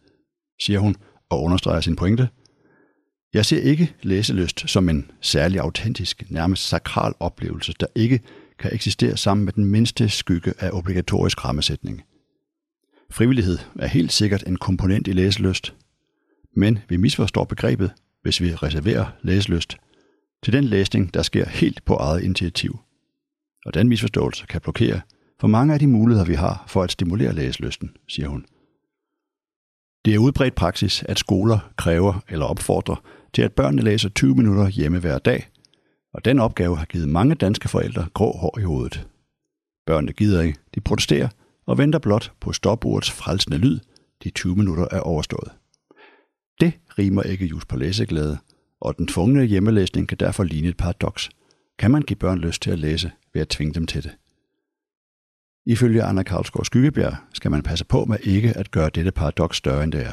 siger 0.62 0.78
hun 0.78 0.96
og 1.30 1.42
understreger 1.42 1.80
sin 1.80 1.96
pointe. 1.96 2.28
Jeg 3.34 3.44
ser 3.44 3.60
ikke 3.60 3.94
læselyst 4.02 4.70
som 4.70 4.88
en 4.88 5.10
særlig 5.20 5.60
autentisk, 5.60 6.30
nærmest 6.30 6.68
sakral 6.68 7.14
oplevelse, 7.20 7.74
der 7.80 7.86
ikke 7.94 8.20
kan 8.58 8.74
eksistere 8.74 9.16
sammen 9.16 9.44
med 9.44 9.52
den 9.52 9.64
mindste 9.64 10.08
skygge 10.08 10.54
af 10.58 10.70
obligatorisk 10.72 11.44
rammesætning. 11.44 12.02
Frivillighed 13.10 13.58
er 13.78 13.86
helt 13.86 14.12
sikkert 14.12 14.44
en 14.46 14.56
komponent 14.56 15.08
i 15.08 15.12
læselyst, 15.12 15.74
men 16.56 16.78
vi 16.88 16.96
misforstår 16.96 17.44
begrebet, 17.44 17.92
hvis 18.22 18.40
vi 18.40 18.54
reserverer 18.54 19.06
læselyst 19.22 19.76
til 20.42 20.52
den 20.52 20.64
læsning, 20.64 21.14
der 21.14 21.22
sker 21.22 21.48
helt 21.48 21.84
på 21.84 21.94
eget 21.94 22.22
initiativ. 22.22 22.78
Og 23.66 23.74
den 23.74 23.88
misforståelse 23.88 24.46
kan 24.46 24.60
blokere 24.60 25.00
for 25.40 25.48
mange 25.48 25.74
af 25.74 25.80
de 25.80 25.86
muligheder, 25.86 26.26
vi 26.26 26.34
har 26.34 26.64
for 26.68 26.82
at 26.82 26.92
stimulere 26.92 27.32
læselysten, 27.32 27.90
siger 28.08 28.28
hun. 28.28 28.44
Det 30.04 30.14
er 30.14 30.18
udbredt 30.18 30.54
praksis, 30.54 31.02
at 31.08 31.18
skoler 31.18 31.72
kræver 31.76 32.24
eller 32.28 32.46
opfordrer 32.46 33.02
til, 33.34 33.42
at 33.42 33.52
børnene 33.52 33.82
læser 33.82 34.08
20 34.08 34.34
minutter 34.34 34.68
hjemme 34.68 34.98
hver 34.98 35.18
dag, 35.18 35.48
og 36.18 36.24
den 36.24 36.38
opgave 36.38 36.76
har 36.76 36.84
givet 36.84 37.08
mange 37.08 37.34
danske 37.34 37.68
forældre 37.68 38.06
grå 38.14 38.36
hår 38.36 38.58
i 38.58 38.62
hovedet. 38.62 39.08
Børnene 39.86 40.12
gider 40.12 40.42
ikke, 40.42 40.58
de 40.74 40.80
protesterer 40.80 41.28
og 41.66 41.78
venter 41.78 41.98
blot 41.98 42.32
på 42.40 42.52
stopordets 42.52 43.10
frelsende 43.10 43.58
lyd, 43.58 43.80
de 44.24 44.30
20 44.30 44.56
minutter 44.56 44.86
er 44.90 45.00
overstået. 45.00 45.50
Det 46.60 46.72
rimer 46.98 47.22
ikke 47.22 47.46
just 47.46 47.68
på 47.68 47.76
læseglæde, 47.76 48.38
og 48.80 48.98
den 48.98 49.06
tvungne 49.06 49.44
hjemmelæsning 49.44 50.08
kan 50.08 50.18
derfor 50.18 50.44
ligne 50.44 50.68
et 50.68 50.76
paradoks. 50.76 51.30
Kan 51.78 51.90
man 51.90 52.02
give 52.02 52.16
børn 52.16 52.38
lyst 52.38 52.62
til 52.62 52.70
at 52.70 52.78
læse 52.78 53.10
ved 53.34 53.42
at 53.42 53.48
tvinge 53.48 53.74
dem 53.74 53.86
til 53.86 54.02
det? 54.02 54.16
Ifølge 55.66 56.02
Anna 56.02 56.22
Karlsgaard 56.22 56.64
Skyggebjerg 56.64 57.16
skal 57.34 57.50
man 57.50 57.62
passe 57.62 57.84
på 57.84 58.04
med 58.04 58.18
ikke 58.22 58.56
at 58.56 58.70
gøre 58.70 58.90
dette 58.94 59.12
paradoks 59.12 59.56
større 59.56 59.84
end 59.84 59.92
det 59.92 60.06
er. 60.06 60.12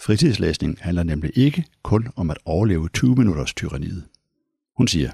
Fritidslæsning 0.00 0.78
handler 0.80 1.02
nemlig 1.02 1.30
ikke 1.34 1.64
kun 1.82 2.08
om 2.16 2.30
at 2.30 2.38
overleve 2.44 2.88
20 2.88 3.14
minutters 3.14 3.54
tyranniet. 3.54 4.04
Hun 4.78 4.88
siger, 4.88 5.10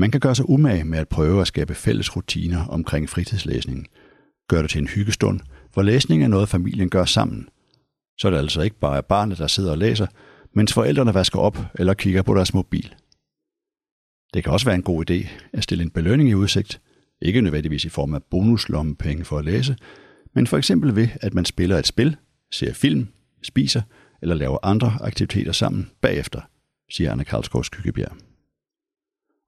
man 0.00 0.10
kan 0.10 0.20
gøre 0.20 0.34
sig 0.34 0.48
umage 0.48 0.84
med 0.84 0.98
at 0.98 1.08
prøve 1.08 1.40
at 1.40 1.46
skabe 1.46 1.74
fælles 1.74 2.16
rutiner 2.16 2.66
omkring 2.66 3.08
fritidslæsningen. 3.08 3.86
Gør 4.48 4.62
det 4.62 4.70
til 4.70 4.80
en 4.80 4.88
hyggestund, 4.88 5.40
hvor 5.72 5.82
læsning 5.82 6.24
er 6.24 6.28
noget, 6.28 6.48
familien 6.48 6.90
gør 6.90 7.04
sammen. 7.04 7.48
Så 8.18 8.28
er 8.28 8.30
det 8.30 8.38
altså 8.38 8.60
ikke 8.60 8.78
bare 8.78 9.02
barnet, 9.02 9.38
der 9.38 9.46
sidder 9.46 9.70
og 9.70 9.78
læser, 9.78 10.06
mens 10.54 10.72
forældrene 10.72 11.14
vasker 11.14 11.38
op 11.38 11.58
eller 11.74 11.94
kigger 11.94 12.22
på 12.22 12.34
deres 12.34 12.54
mobil. 12.54 12.94
Det 14.34 14.44
kan 14.44 14.52
også 14.52 14.66
være 14.66 14.76
en 14.76 14.82
god 14.82 15.10
idé 15.10 15.28
at 15.52 15.62
stille 15.62 15.84
en 15.84 15.90
belønning 15.90 16.30
i 16.30 16.34
udsigt, 16.34 16.80
ikke 17.22 17.40
nødvendigvis 17.40 17.84
i 17.84 17.88
form 17.88 18.14
af 18.14 18.22
bonuslommepenge 18.22 19.24
for 19.24 19.38
at 19.38 19.44
læse, 19.44 19.76
men 20.34 20.46
for 20.46 20.58
eksempel 20.58 20.96
ved, 20.96 21.08
at 21.20 21.34
man 21.34 21.44
spiller 21.44 21.78
et 21.78 21.86
spil, 21.86 22.16
ser 22.52 22.72
film, 22.72 23.08
spiser 23.42 23.82
eller 24.22 24.34
laver 24.34 24.58
andre 24.62 24.98
aktiviteter 25.00 25.52
sammen 25.52 25.90
bagefter, 26.00 26.40
siger 26.90 27.12
Anna 27.12 27.24
Karlsgaard 27.24 27.64
Skyggebjerg. 27.64 28.16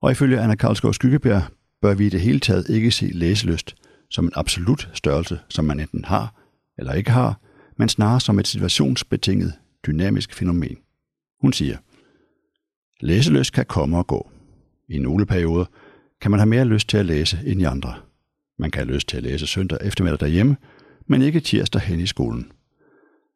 Og 0.03 0.13
ifølge 0.13 0.41
Anna 0.41 0.55
Karlsgaard 0.55 0.95
Skyggebjerg 0.95 1.43
bør 1.83 1.95
vi 1.95 2.07
i 2.07 2.09
det 2.09 2.21
hele 2.21 2.41
taget 2.41 2.69
ikke 2.69 2.91
se 2.91 3.07
læselyst 3.07 3.77
som 4.11 4.25
en 4.25 4.33
absolut 4.35 4.89
størrelse, 4.95 5.41
som 5.49 5.65
man 5.65 5.81
enten 5.81 6.05
har 6.05 6.35
eller 6.79 6.93
ikke 6.93 7.11
har, 7.11 7.41
men 7.77 7.89
snarere 7.89 8.21
som 8.21 8.39
et 8.39 8.49
situationsbetinget 8.49 9.53
dynamisk 9.87 10.35
fænomen. 10.35 10.77
Hun 11.41 11.53
siger, 11.53 11.77
læselyst 13.01 13.53
kan 13.53 13.67
komme 13.67 13.99
og 13.99 14.07
gå. 14.07 14.31
I 14.89 14.99
nogle 14.99 15.27
perioder 15.27 15.65
kan 16.21 16.31
man 16.31 16.41
have 16.41 16.49
mere 16.49 16.65
lyst 16.65 16.89
til 16.89 16.97
at 16.97 17.07
læse 17.07 17.39
end 17.47 17.61
i 17.61 17.65
andre. 17.65 17.95
Man 18.59 18.71
kan 18.71 18.85
have 18.85 18.95
lyst 18.95 19.09
til 19.09 19.17
at 19.17 19.23
læse 19.23 19.47
søndag 19.47 19.79
eftermiddag 19.83 20.21
derhjemme, 20.21 20.57
men 21.07 21.23
ikke 21.23 21.41
tirsdag 21.41 21.81
hen 21.81 22.01
i 22.01 22.07
skolen. 22.07 22.53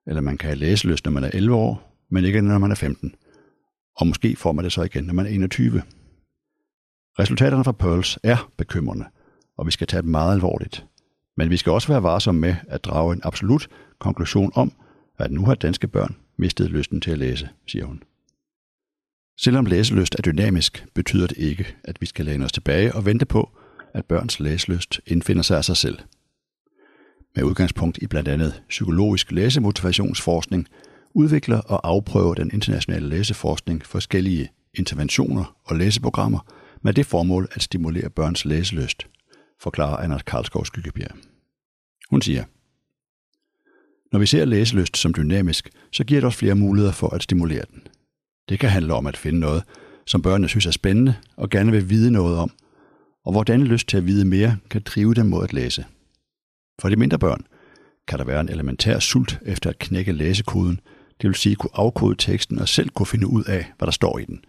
Eller 0.06 0.20
man 0.20 0.38
kan 0.38 0.48
have 0.48 0.58
læselyst, 0.58 1.04
når 1.04 1.12
man 1.12 1.24
er 1.24 1.30
11 1.34 1.56
år, 1.56 2.04
men 2.10 2.24
ikke 2.24 2.40
når 2.40 2.58
man 2.58 2.70
er 2.70 2.74
15. 2.74 3.14
Og 3.96 4.06
måske 4.06 4.36
får 4.36 4.52
man 4.52 4.64
det 4.64 4.72
så 4.72 4.82
igen, 4.82 5.04
når 5.04 5.14
man 5.14 5.26
er 5.26 5.30
21. 5.30 5.82
Resultaterne 7.18 7.64
fra 7.64 7.72
Pearls 7.72 8.18
er 8.22 8.50
bekymrende, 8.56 9.04
og 9.56 9.66
vi 9.66 9.70
skal 9.70 9.86
tage 9.86 10.02
dem 10.02 10.10
meget 10.10 10.32
alvorligt. 10.32 10.86
Men 11.36 11.50
vi 11.50 11.56
skal 11.56 11.72
også 11.72 11.88
være 11.88 12.02
varsomme 12.02 12.40
med 12.40 12.56
at 12.68 12.84
drage 12.84 13.12
en 13.12 13.20
absolut 13.24 13.68
konklusion 13.98 14.52
om, 14.54 14.72
at 15.18 15.30
nu 15.30 15.44
har 15.44 15.54
danske 15.54 15.88
børn 15.88 16.16
mistet 16.36 16.70
lysten 16.70 17.00
til 17.00 17.10
at 17.10 17.18
læse, 17.18 17.48
siger 17.66 17.84
hun. 17.84 18.02
Selvom 19.38 19.66
læselyst 19.66 20.14
er 20.14 20.22
dynamisk, 20.22 20.86
betyder 20.94 21.26
det 21.26 21.38
ikke, 21.38 21.76
at 21.84 22.00
vi 22.00 22.06
skal 22.06 22.24
læne 22.24 22.44
os 22.44 22.52
tilbage 22.52 22.94
og 22.94 23.06
vente 23.06 23.26
på, 23.26 23.50
at 23.94 24.04
børns 24.04 24.40
læselyst 24.40 25.00
indfinder 25.06 25.42
sig 25.42 25.56
af 25.56 25.64
sig 25.64 25.76
selv. 25.76 25.98
Med 27.36 27.44
udgangspunkt 27.44 27.98
i 28.02 28.06
blandt 28.06 28.28
andet 28.28 28.62
psykologisk 28.68 29.32
læsemotivationsforskning, 29.32 30.68
udvikler 31.14 31.58
og 31.58 31.88
afprøver 31.88 32.34
den 32.34 32.50
internationale 32.52 33.08
læseforskning 33.08 33.86
forskellige 33.86 34.48
interventioner 34.74 35.56
og 35.64 35.76
læseprogrammer 35.76 36.40
med 36.82 36.92
det 36.92 37.06
formål 37.06 37.48
at 37.52 37.62
stimulere 37.62 38.10
børns 38.10 38.44
læselyst, 38.44 39.06
forklarer 39.60 39.96
Anna 39.96 40.18
Karlskov 40.18 40.64
Skyggebjerg. 40.64 41.16
Hun 42.10 42.22
siger, 42.22 42.44
Når 44.12 44.18
vi 44.18 44.26
ser 44.26 44.44
læselyst 44.44 44.96
som 44.96 45.14
dynamisk, 45.14 45.70
så 45.92 46.04
giver 46.04 46.20
det 46.20 46.28
os 46.28 46.36
flere 46.36 46.54
muligheder 46.54 46.92
for 46.92 47.08
at 47.08 47.22
stimulere 47.22 47.64
den. 47.70 47.86
Det 48.48 48.58
kan 48.58 48.70
handle 48.70 48.94
om 48.94 49.06
at 49.06 49.16
finde 49.16 49.40
noget, 49.40 49.62
som 50.06 50.22
børnene 50.22 50.48
synes 50.48 50.66
er 50.66 50.70
spændende 50.70 51.14
og 51.36 51.50
gerne 51.50 51.72
vil 51.72 51.90
vide 51.90 52.10
noget 52.10 52.38
om, 52.38 52.50
og 53.24 53.32
hvordan 53.32 53.64
lyst 53.64 53.88
til 53.88 53.96
at 53.96 54.06
vide 54.06 54.24
mere 54.24 54.56
kan 54.70 54.82
drive 54.84 55.14
dem 55.14 55.26
mod 55.26 55.44
at 55.44 55.52
læse. 55.52 55.84
For 56.80 56.88
de 56.88 56.96
mindre 56.96 57.18
børn 57.18 57.46
kan 58.08 58.18
der 58.18 58.24
være 58.24 58.40
en 58.40 58.48
elementær 58.48 58.98
sult 58.98 59.38
efter 59.42 59.70
at 59.70 59.78
knække 59.78 60.12
læsekoden, 60.12 60.80
det 61.22 61.28
vil 61.28 61.34
sige 61.34 61.56
kunne 61.56 61.70
afkode 61.74 62.14
teksten 62.18 62.58
og 62.58 62.68
selv 62.68 62.88
kunne 62.88 63.06
finde 63.06 63.26
ud 63.26 63.44
af, 63.44 63.72
hvad 63.78 63.86
der 63.86 63.92
står 63.92 64.18
i 64.18 64.24
den. 64.24 64.44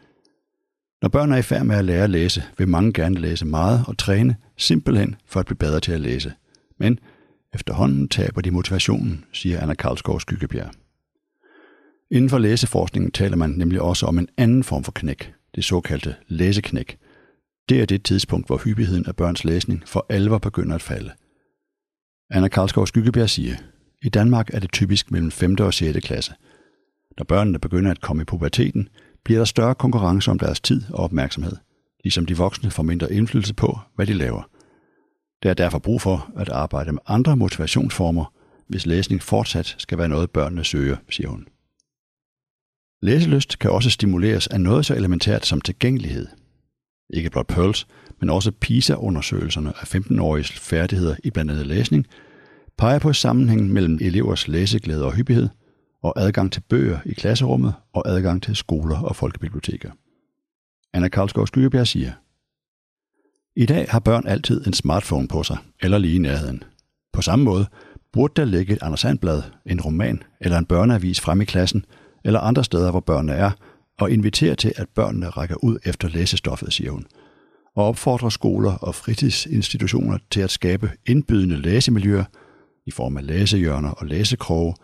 Når 1.01 1.09
børn 1.09 1.31
er 1.31 1.37
i 1.37 1.41
færd 1.41 1.65
med 1.65 1.75
at 1.75 1.85
lære 1.85 2.03
at 2.03 2.09
læse, 2.09 2.43
vil 2.57 2.67
mange 2.67 2.93
gerne 2.93 3.19
læse 3.19 3.45
meget 3.45 3.83
og 3.87 3.97
træne, 3.97 4.35
simpelthen 4.57 5.15
for 5.25 5.39
at 5.39 5.45
blive 5.45 5.57
bedre 5.57 5.79
til 5.79 5.91
at 5.91 6.01
læse. 6.01 6.33
Men 6.79 6.99
efterhånden 7.53 8.07
taber 8.07 8.41
de 8.41 8.51
motivationen, 8.51 9.25
siger 9.33 9.61
Anna 9.61 9.73
Karlsgaard 9.73 10.19
Skyggebjerg. 10.19 10.71
Inden 12.11 12.29
for 12.29 12.37
læseforskningen 12.37 13.11
taler 13.11 13.35
man 13.35 13.49
nemlig 13.49 13.81
også 13.81 14.05
om 14.05 14.17
en 14.17 14.27
anden 14.37 14.63
form 14.63 14.83
for 14.83 14.91
knæk, 14.91 15.33
det 15.55 15.63
såkaldte 15.63 16.15
læseknæk. 16.27 16.97
Det 17.69 17.81
er 17.81 17.85
det 17.85 18.03
tidspunkt, 18.03 18.47
hvor 18.47 18.57
hyppigheden 18.57 19.05
af 19.05 19.15
børns 19.15 19.43
læsning 19.43 19.83
for 19.85 20.05
alvor 20.09 20.37
begynder 20.37 20.75
at 20.75 20.81
falde. 20.81 21.11
Anna 22.29 22.47
Karlsgaard 22.47 22.87
Skyggebjerg 22.87 23.29
siger, 23.29 23.55
i 24.01 24.09
Danmark 24.09 24.49
er 24.53 24.59
det 24.59 24.71
typisk 24.71 25.11
mellem 25.11 25.31
5. 25.31 25.55
og 25.59 25.73
6. 25.73 25.99
klasse. 25.99 26.33
Når 27.17 27.23
børnene 27.23 27.59
begynder 27.59 27.91
at 27.91 28.01
komme 28.01 28.21
i 28.21 28.25
puberteten, 28.25 28.89
bliver 29.25 29.39
der 29.39 29.45
større 29.45 29.75
konkurrence 29.75 30.31
om 30.31 30.39
deres 30.39 30.61
tid 30.61 30.81
og 30.89 31.03
opmærksomhed, 31.03 31.55
ligesom 32.03 32.25
de 32.25 32.37
voksne 32.37 32.71
får 32.71 32.83
mindre 32.83 33.13
indflydelse 33.13 33.53
på, 33.53 33.79
hvad 33.95 34.07
de 34.07 34.13
laver. 34.13 34.49
Der 35.43 35.49
er 35.49 35.53
derfor 35.53 35.79
brug 35.79 36.01
for 36.01 36.31
at 36.37 36.49
arbejde 36.49 36.91
med 36.91 37.01
andre 37.07 37.37
motivationsformer, 37.37 38.33
hvis 38.67 38.85
læsning 38.85 39.21
fortsat 39.21 39.75
skal 39.77 39.97
være 39.97 40.09
noget, 40.09 40.31
børnene 40.31 40.63
søger, 40.63 40.97
siger 41.09 41.29
hun. 41.29 41.47
Læselyst 43.01 43.59
kan 43.59 43.71
også 43.71 43.89
stimuleres 43.89 44.47
af 44.47 44.61
noget 44.61 44.85
så 44.85 44.95
elementært 44.95 45.45
som 45.45 45.61
tilgængelighed. 45.61 46.27
Ikke 47.13 47.29
blot 47.29 47.47
Pearls, 47.47 47.87
men 48.19 48.29
også 48.29 48.51
PISA-undersøgelserne 48.51 49.69
af 49.69 49.95
15-åriges 49.95 50.51
færdigheder 50.51 51.15
i 51.23 51.29
blandt 51.29 51.51
andet 51.51 51.67
læsning, 51.67 52.07
peger 52.77 52.99
på 52.99 53.13
sammenhængen 53.13 53.73
mellem 53.73 53.97
elevers 54.01 54.47
læseglæde 54.47 55.05
og 55.05 55.13
hyppighed, 55.13 55.49
og 56.03 56.13
adgang 56.17 56.51
til 56.51 56.61
bøger 56.69 56.99
i 57.05 57.13
klasserummet 57.13 57.73
og 57.93 58.09
adgang 58.09 58.43
til 58.43 58.55
skoler 58.55 58.99
og 58.99 59.15
folkebiblioteker. 59.15 59.91
Anna 60.93 61.07
Karlsgaard 61.07 61.47
Skyggebjerg 61.47 61.87
siger, 61.87 62.11
I 63.55 63.65
dag 63.65 63.87
har 63.89 63.99
børn 63.99 64.27
altid 64.27 64.67
en 64.67 64.73
smartphone 64.73 65.27
på 65.27 65.43
sig, 65.43 65.57
eller 65.81 65.97
lige 65.97 66.15
i 66.15 66.19
nærheden. 66.19 66.63
På 67.13 67.21
samme 67.21 67.45
måde 67.45 67.65
burde 68.13 68.33
der 68.35 68.45
ligge 68.45 68.73
et 68.73 68.79
Anders 68.81 68.99
Sandblad, 68.99 69.43
en 69.65 69.81
roman 69.81 70.23
eller 70.41 70.57
en 70.57 70.65
børneavis 70.65 71.21
frem 71.21 71.41
i 71.41 71.45
klassen– 71.45 71.85
eller 72.25 72.39
andre 72.39 72.63
steder, 72.63 72.91
hvor 72.91 72.99
børnene 72.99 73.33
er, 73.33 73.51
og 73.99 74.11
inviterer 74.11 74.55
til, 74.55 74.73
at 74.75 74.89
børnene 74.89 75.29
rækker 75.29 75.63
ud 75.63 75.77
efter 75.85 76.07
læsestoffet, 76.07 76.73
siger 76.73 76.91
hun, 76.91 77.05
og 77.75 77.85
opfordrer 77.85 78.29
skoler 78.29 78.71
og 78.71 78.95
fritidsinstitutioner 78.95 80.17
til 80.31 80.41
at 80.41 80.51
skabe 80.51 80.91
indbydende 81.05 81.57
læsemiljøer 81.57 82.23
i 82.85 82.91
form 82.91 83.17
af 83.17 83.27
læsehjørner 83.27 83.89
og 83.89 84.05
læsekroge, 84.05 84.75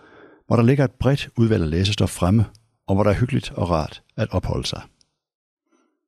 hvor 0.49 0.55
der 0.55 0.63
ligger 0.63 0.85
et 0.85 0.91
bredt 0.91 1.29
udvalg 1.37 1.63
af 1.63 1.69
læsestof 1.69 2.09
fremme, 2.09 2.45
og 2.87 2.95
hvor 2.95 3.03
der 3.03 3.11
er 3.11 3.19
hyggeligt 3.19 3.51
og 3.51 3.69
rart 3.69 4.03
at 4.17 4.27
opholde 4.31 4.67
sig. 4.67 4.81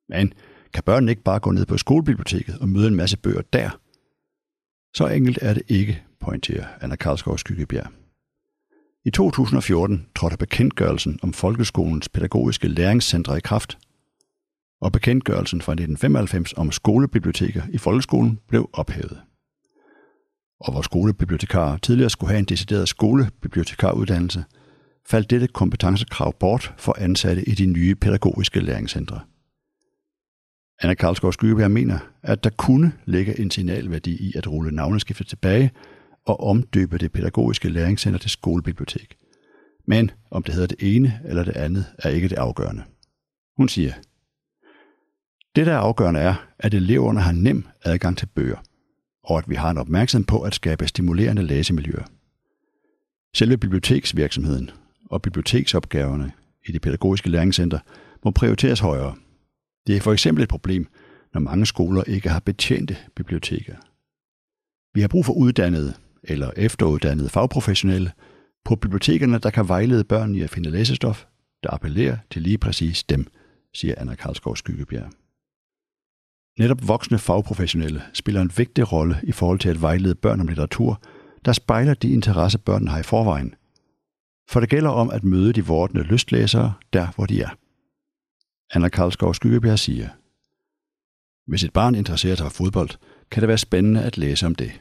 Men 0.08 0.34
kan 0.74 0.82
børnene 0.82 1.12
ikke 1.12 1.22
bare 1.22 1.40
gå 1.40 1.50
ned 1.50 1.66
på 1.66 1.78
skolebiblioteket 1.78 2.58
og 2.58 2.68
møde 2.68 2.88
en 2.88 2.94
masse 2.94 3.16
bøger 3.16 3.42
der? 3.52 3.70
Så 4.96 5.06
enkelt 5.06 5.38
er 5.42 5.54
det 5.54 5.62
ikke, 5.68 6.02
pointerer 6.20 6.66
Anna 6.80 6.96
Karlsgaard 6.96 7.38
Skyggebjerg. 7.38 7.86
I 9.04 9.10
2014 9.10 10.06
trådte 10.16 10.36
bekendtgørelsen 10.36 11.18
om 11.22 11.32
folkeskolens 11.32 12.08
pædagogiske 12.08 12.68
læringscentre 12.68 13.36
i 13.36 13.40
kraft, 13.40 13.78
og 14.80 14.92
bekendtgørelsen 14.92 15.60
fra 15.60 15.72
1995 15.72 16.52
om 16.52 16.72
skolebiblioteker 16.72 17.62
i 17.70 17.78
folkeskolen 17.78 18.40
blev 18.48 18.70
ophævet 18.72 19.20
og 20.64 20.72
hvor 20.72 20.82
skolebibliotekarer 20.82 21.76
tidligere 21.76 22.10
skulle 22.10 22.30
have 22.30 22.38
en 22.38 22.44
decideret 22.44 22.88
skolebibliotekaruddannelse, 22.88 24.44
faldt 25.06 25.30
dette 25.30 25.46
kompetencekrav 25.46 26.34
bort 26.40 26.74
for 26.78 26.96
ansatte 26.98 27.48
i 27.48 27.50
de 27.50 27.66
nye 27.66 27.94
pædagogiske 27.94 28.60
læringscentre. 28.60 29.20
Anna 30.82 30.94
Karlsgaard 30.94 31.32
Skybjerg 31.32 31.70
mener, 31.70 31.98
at 32.22 32.44
der 32.44 32.50
kunne 32.50 32.92
ligge 33.04 33.40
en 33.40 33.50
signalværdi 33.50 34.10
i 34.10 34.32
at 34.36 34.46
rulle 34.46 34.72
navneskiftet 34.72 35.26
tilbage 35.26 35.70
og 36.26 36.40
omdøbe 36.40 36.98
det 36.98 37.12
pædagogiske 37.12 37.68
læringscenter 37.68 38.18
til 38.20 38.30
skolebibliotek. 38.30 39.16
Men 39.86 40.10
om 40.30 40.42
det 40.42 40.54
hedder 40.54 40.66
det 40.66 40.96
ene 40.96 41.20
eller 41.24 41.44
det 41.44 41.56
andet, 41.56 41.86
er 41.98 42.10
ikke 42.10 42.28
det 42.28 42.38
afgørende. 42.38 42.82
Hun 43.56 43.68
siger, 43.68 43.92
det, 45.56 45.66
der 45.66 45.72
er 45.72 45.78
afgørende, 45.78 46.20
er, 46.20 46.34
at 46.58 46.74
eleverne 46.74 47.20
har 47.20 47.32
nem 47.32 47.66
adgang 47.84 48.18
til 48.18 48.26
bøger, 48.26 48.56
og 49.24 49.38
at 49.38 49.50
vi 49.50 49.54
har 49.54 49.70
en 49.70 49.78
opmærksomhed 49.78 50.26
på 50.26 50.40
at 50.40 50.54
skabe 50.54 50.88
stimulerende 50.88 51.42
læsemiljøer. 51.42 52.04
Selve 53.34 53.56
biblioteksvirksomheden 53.56 54.70
og 55.10 55.22
biblioteksopgaverne 55.22 56.32
i 56.66 56.72
det 56.72 56.82
pædagogiske 56.82 57.30
læringscenter 57.30 57.78
må 58.24 58.30
prioriteres 58.30 58.80
højere. 58.80 59.14
Det 59.86 59.96
er 59.96 60.00
for 60.00 60.12
eksempel 60.12 60.42
et 60.42 60.48
problem, 60.48 60.86
når 61.34 61.40
mange 61.40 61.66
skoler 61.66 62.02
ikke 62.04 62.28
har 62.28 62.40
betjente 62.40 62.96
biblioteker. 63.16 63.76
Vi 64.94 65.00
har 65.00 65.08
brug 65.08 65.24
for 65.24 65.32
uddannede 65.32 65.94
eller 66.22 66.50
efteruddannede 66.56 67.28
fagprofessionelle 67.28 68.12
på 68.64 68.76
bibliotekerne, 68.76 69.38
der 69.38 69.50
kan 69.50 69.68
vejlede 69.68 70.04
børn 70.04 70.34
i 70.34 70.40
at 70.40 70.50
finde 70.50 70.70
læsestof, 70.70 71.24
der 71.62 71.74
appellerer 71.74 72.16
til 72.30 72.42
lige 72.42 72.58
præcis 72.58 73.04
dem, 73.04 73.26
siger 73.74 73.94
Anna 73.98 74.14
Karlsgaard 74.14 74.56
Skyggebjerg. 74.56 75.12
Netop 76.58 76.88
voksne 76.88 77.18
fagprofessionelle 77.18 78.02
spiller 78.12 78.40
en 78.40 78.52
vigtig 78.56 78.92
rolle 78.92 79.20
i 79.22 79.32
forhold 79.32 79.58
til 79.58 79.68
at 79.68 79.82
vejlede 79.82 80.14
børn 80.14 80.40
om 80.40 80.46
litteratur, 80.46 81.02
der 81.44 81.52
spejler 81.52 81.94
de 81.94 82.12
interesser, 82.12 82.58
børnene 82.58 82.90
har 82.90 82.98
i 82.98 83.02
forvejen. 83.02 83.54
For 84.48 84.60
det 84.60 84.68
gælder 84.68 84.90
om 84.90 85.10
at 85.10 85.24
møde 85.24 85.52
de 85.52 85.66
vortende 85.66 86.02
lystlæsere 86.02 86.72
der, 86.92 87.06
hvor 87.16 87.26
de 87.26 87.42
er. 87.42 87.56
Anna 88.74 88.88
Karlsgaard 88.88 89.34
Skyggebjerg 89.34 89.78
siger, 89.78 90.08
Hvis 91.46 91.64
et 91.64 91.72
barn 91.72 91.94
interesserer 91.94 92.36
sig 92.36 92.44
for 92.44 92.64
fodbold, 92.64 92.90
kan 93.30 93.40
det 93.40 93.48
være 93.48 93.58
spændende 93.58 94.02
at 94.02 94.18
læse 94.18 94.46
om 94.46 94.54
det. 94.54 94.72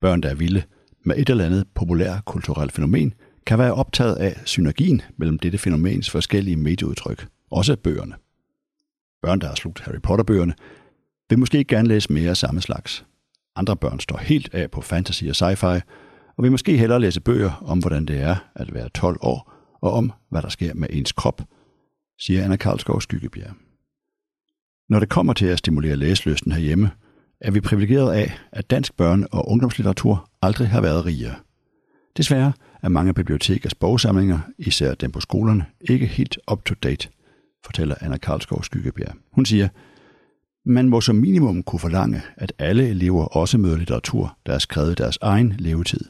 Børn, 0.00 0.20
der 0.20 0.28
er 0.28 0.34
vilde 0.34 0.62
med 1.04 1.16
et 1.18 1.30
eller 1.30 1.44
andet 1.44 1.66
populær 1.74 2.20
kulturelt 2.20 2.72
fænomen, 2.72 3.14
kan 3.46 3.58
være 3.58 3.74
optaget 3.74 4.16
af 4.16 4.40
synergien 4.44 5.02
mellem 5.16 5.38
dette 5.38 5.58
fænomens 5.58 6.10
forskellige 6.10 6.56
medieudtryk, 6.56 7.28
også 7.50 7.76
bøgerne. 7.76 8.14
Børn, 9.22 9.40
der 9.40 9.48
har 9.48 9.54
slugt 9.54 9.80
Harry 9.80 10.00
Potter-bøgerne, 10.02 10.54
vil 11.30 11.38
måske 11.38 11.64
gerne 11.64 11.88
læse 11.88 12.12
mere 12.12 12.30
af 12.30 12.36
samme 12.36 12.60
slags. 12.60 13.04
Andre 13.56 13.76
børn 13.76 14.00
står 14.00 14.16
helt 14.16 14.54
af 14.54 14.70
på 14.70 14.80
fantasy 14.80 15.24
og 15.24 15.30
sci-fi, 15.30 15.80
og 16.36 16.42
vil 16.42 16.50
måske 16.50 16.76
hellere 16.76 17.00
læse 17.00 17.20
bøger 17.20 17.62
om, 17.64 17.78
hvordan 17.78 18.06
det 18.06 18.20
er 18.20 18.36
at 18.54 18.74
være 18.74 18.88
12 18.88 19.18
år, 19.20 19.52
og 19.82 19.92
om, 19.92 20.12
hvad 20.30 20.42
der 20.42 20.48
sker 20.48 20.74
med 20.74 20.88
ens 20.90 21.12
krop, 21.12 21.42
siger 22.20 22.44
Anna 22.44 22.56
Karlsgaard 22.56 23.00
Skyggebjerg. 23.00 23.52
Når 24.88 25.00
det 25.00 25.08
kommer 25.08 25.32
til 25.32 25.46
at 25.46 25.58
stimulere 25.58 25.96
læselysten 25.96 26.52
herhjemme, 26.52 26.90
er 27.40 27.50
vi 27.50 27.60
privilegeret 27.60 28.14
af, 28.14 28.38
at 28.52 28.70
dansk 28.70 28.92
børne- 28.92 29.26
og 29.32 29.48
ungdomslitteratur 29.48 30.30
aldrig 30.42 30.68
har 30.68 30.80
været 30.80 31.06
rigere. 31.06 31.34
Desværre 32.16 32.52
er 32.82 32.88
mange 32.88 33.14
bibliotekers 33.14 33.74
bogsamlinger, 33.74 34.38
især 34.58 34.94
dem 34.94 35.12
på 35.12 35.20
skolerne, 35.20 35.66
ikke 35.80 36.06
helt 36.06 36.38
up-to-date, 36.52 37.08
fortæller 37.64 37.94
Anna 38.00 38.16
Karlsgaard 38.16 38.62
Skyggebjerg. 38.62 39.14
Hun 39.32 39.44
siger, 39.44 39.68
man 40.64 40.88
må 40.88 41.00
som 41.00 41.16
minimum 41.16 41.62
kunne 41.62 41.80
forlange, 41.80 42.22
at 42.36 42.52
alle 42.58 42.88
elever 42.88 43.24
også 43.24 43.58
møder 43.58 43.76
litteratur, 43.76 44.38
der 44.46 44.52
er 44.52 44.58
skrevet 44.58 44.98
deres 44.98 45.18
egen 45.22 45.54
levetid. 45.58 46.04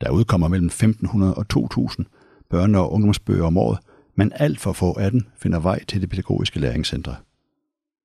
Der 0.00 0.10
udkommer 0.10 0.48
mellem 0.48 0.66
1500 0.66 1.34
og 1.34 1.48
2000 1.48 2.06
børne- 2.54 2.76
og 2.76 2.92
ungdomsbøger 2.92 3.44
om 3.44 3.56
året, 3.56 3.78
men 4.16 4.32
alt 4.34 4.60
for 4.60 4.72
få 4.72 4.98
af 4.98 5.10
dem 5.10 5.22
finder 5.36 5.60
vej 5.60 5.84
til 5.84 6.00
det 6.00 6.10
pædagogiske 6.10 6.60
læringscentre. 6.60 7.16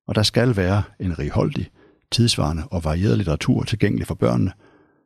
Og 0.08 0.14
der 0.14 0.22
skal 0.22 0.56
være 0.56 0.82
en 1.00 1.18
righoldig, 1.18 1.70
tidsvarende 2.12 2.62
og 2.70 2.84
varieret 2.84 3.16
litteratur 3.16 3.62
tilgængelig 3.62 4.06
for 4.06 4.14
børnene, 4.14 4.52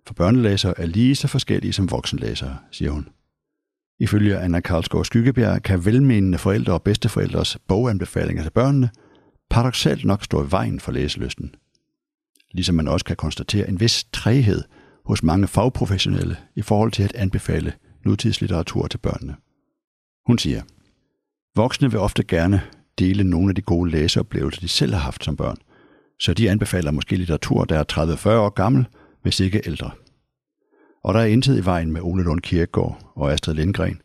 for 0.07 0.15
børnelæsere 0.15 0.81
er 0.81 0.87
lige 0.87 1.17
så 1.17 1.29
forskellige 1.29 1.73
som 1.73 1.91
voksenlæsere, 1.91 2.57
siger 2.71 2.91
hun. 2.91 3.09
Ifølge 4.01 4.39
Anna 4.39 4.61
Karlsgaard 4.61 5.05
Skyggebjerg 5.05 5.63
kan 5.63 5.85
velmenende 5.85 6.39
forældre 6.39 6.73
og 6.73 6.83
bedsteforældres 6.83 7.59
boganbefalinger 7.69 8.43
til 8.43 8.47
altså 8.47 8.53
børnene 8.53 8.91
paradoxalt 9.51 10.05
nok 10.05 10.25
stå 10.25 10.45
i 10.45 10.51
vejen 10.51 10.81
for 10.81 10.93
læselysten. 10.93 11.55
Ligesom 12.53 12.75
man 12.75 12.89
også 12.89 13.05
kan 13.05 13.17
konstatere 13.17 13.69
en 13.69 13.81
vis 13.81 14.05
træhed 14.13 14.63
hos 15.05 15.23
mange 15.23 15.49
fagprofessionelle 15.49 16.37
i 16.57 16.63
forhold 16.63 16.93
til 16.93 17.03
at 17.03 17.15
anbefale 17.15 17.73
nutidslitteratur 18.05 18.87
til 18.87 18.99
børnene. 18.99 19.37
Hun 20.27 20.39
siger, 20.39 20.63
Voksne 21.55 21.91
vil 21.91 22.01
ofte 22.01 22.25
gerne 22.25 22.63
dele 22.99 23.25
nogle 23.25 23.49
af 23.51 23.55
de 23.55 23.63
gode 23.63 23.91
læseoplevelser, 23.91 24.61
de 24.61 24.69
selv 24.69 24.93
har 24.93 25.01
haft 25.01 25.25
som 25.25 25.37
børn, 25.37 25.57
så 26.21 26.35
de 26.35 26.51
anbefaler 26.51 26.91
måske 26.91 27.17
litteratur, 27.17 27.65
der 27.65 27.79
er 27.79 28.17
30-40 28.27 28.29
år 28.29 28.51
gammel, 28.51 28.87
hvis 29.23 29.41
ikke 29.41 29.63
ældre. 29.67 29.91
Og 31.05 31.15
der 31.15 31.21
er 31.21 31.25
intet 31.25 31.59
i 31.59 31.65
vejen 31.65 31.93
med 31.93 32.01
Ole 32.01 32.23
Lund 32.23 32.41
Kirkegaard 32.41 33.13
og 33.17 33.33
Astrid 33.33 33.55
Lindgren. 33.55 34.01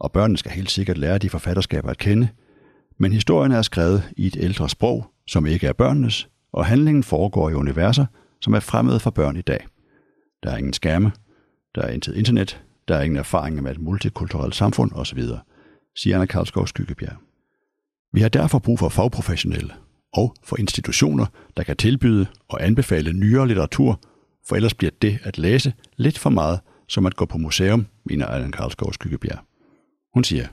Og 0.00 0.12
børnene 0.12 0.38
skal 0.38 0.52
helt 0.52 0.70
sikkert 0.70 0.98
lære 0.98 1.18
de 1.18 1.30
forfatterskaber 1.30 1.90
at 1.90 1.98
kende, 1.98 2.28
men 2.98 3.12
historien 3.12 3.52
er 3.52 3.62
skrevet 3.62 4.12
i 4.16 4.26
et 4.26 4.36
ældre 4.40 4.68
sprog, 4.68 5.06
som 5.26 5.46
ikke 5.46 5.66
er 5.66 5.72
børnenes, 5.72 6.28
og 6.52 6.66
handlingen 6.66 7.02
foregår 7.02 7.50
i 7.50 7.54
universer, 7.54 8.06
som 8.40 8.54
er 8.54 8.60
fremmede 8.60 9.00
for 9.00 9.10
børn 9.10 9.36
i 9.36 9.42
dag. 9.42 9.66
Der 10.42 10.50
er 10.50 10.56
ingen 10.56 10.72
skærme, 10.72 11.12
der 11.74 11.82
er 11.82 11.88
intet 11.88 12.16
internet, 12.16 12.62
der 12.88 12.96
er 12.96 13.02
ingen 13.02 13.18
erfaring 13.18 13.62
med 13.62 13.70
et 13.70 13.80
multikulturelt 13.80 14.54
samfund 14.54 14.92
osv., 14.94 15.22
siger 15.96 16.16
Anna 16.16 16.26
Karlsgaard 16.26 16.66
Skyggebjerg. 16.66 17.16
Vi 18.12 18.20
har 18.20 18.28
derfor 18.28 18.58
brug 18.58 18.78
for 18.78 18.88
fagprofessionelle 18.88 19.74
og 20.12 20.34
for 20.44 20.56
institutioner, 20.56 21.26
der 21.56 21.62
kan 21.62 21.76
tilbyde 21.76 22.26
og 22.48 22.64
anbefale 22.64 23.12
nyere 23.12 23.46
litteratur, 23.46 24.00
for 24.48 24.56
ellers 24.56 24.74
bliver 24.74 24.90
det 25.02 25.18
at 25.22 25.38
læse 25.38 25.74
lidt 25.96 26.18
for 26.18 26.30
meget 26.30 26.60
som 26.88 27.06
at 27.06 27.16
gå 27.16 27.24
på 27.24 27.38
museum, 27.38 27.86
mener 28.04 28.26
Allan 28.26 28.52
Karlsgaard 28.52 28.92
Skyggebjerg. 28.92 29.38
Hun 30.14 30.24
siger, 30.24 30.46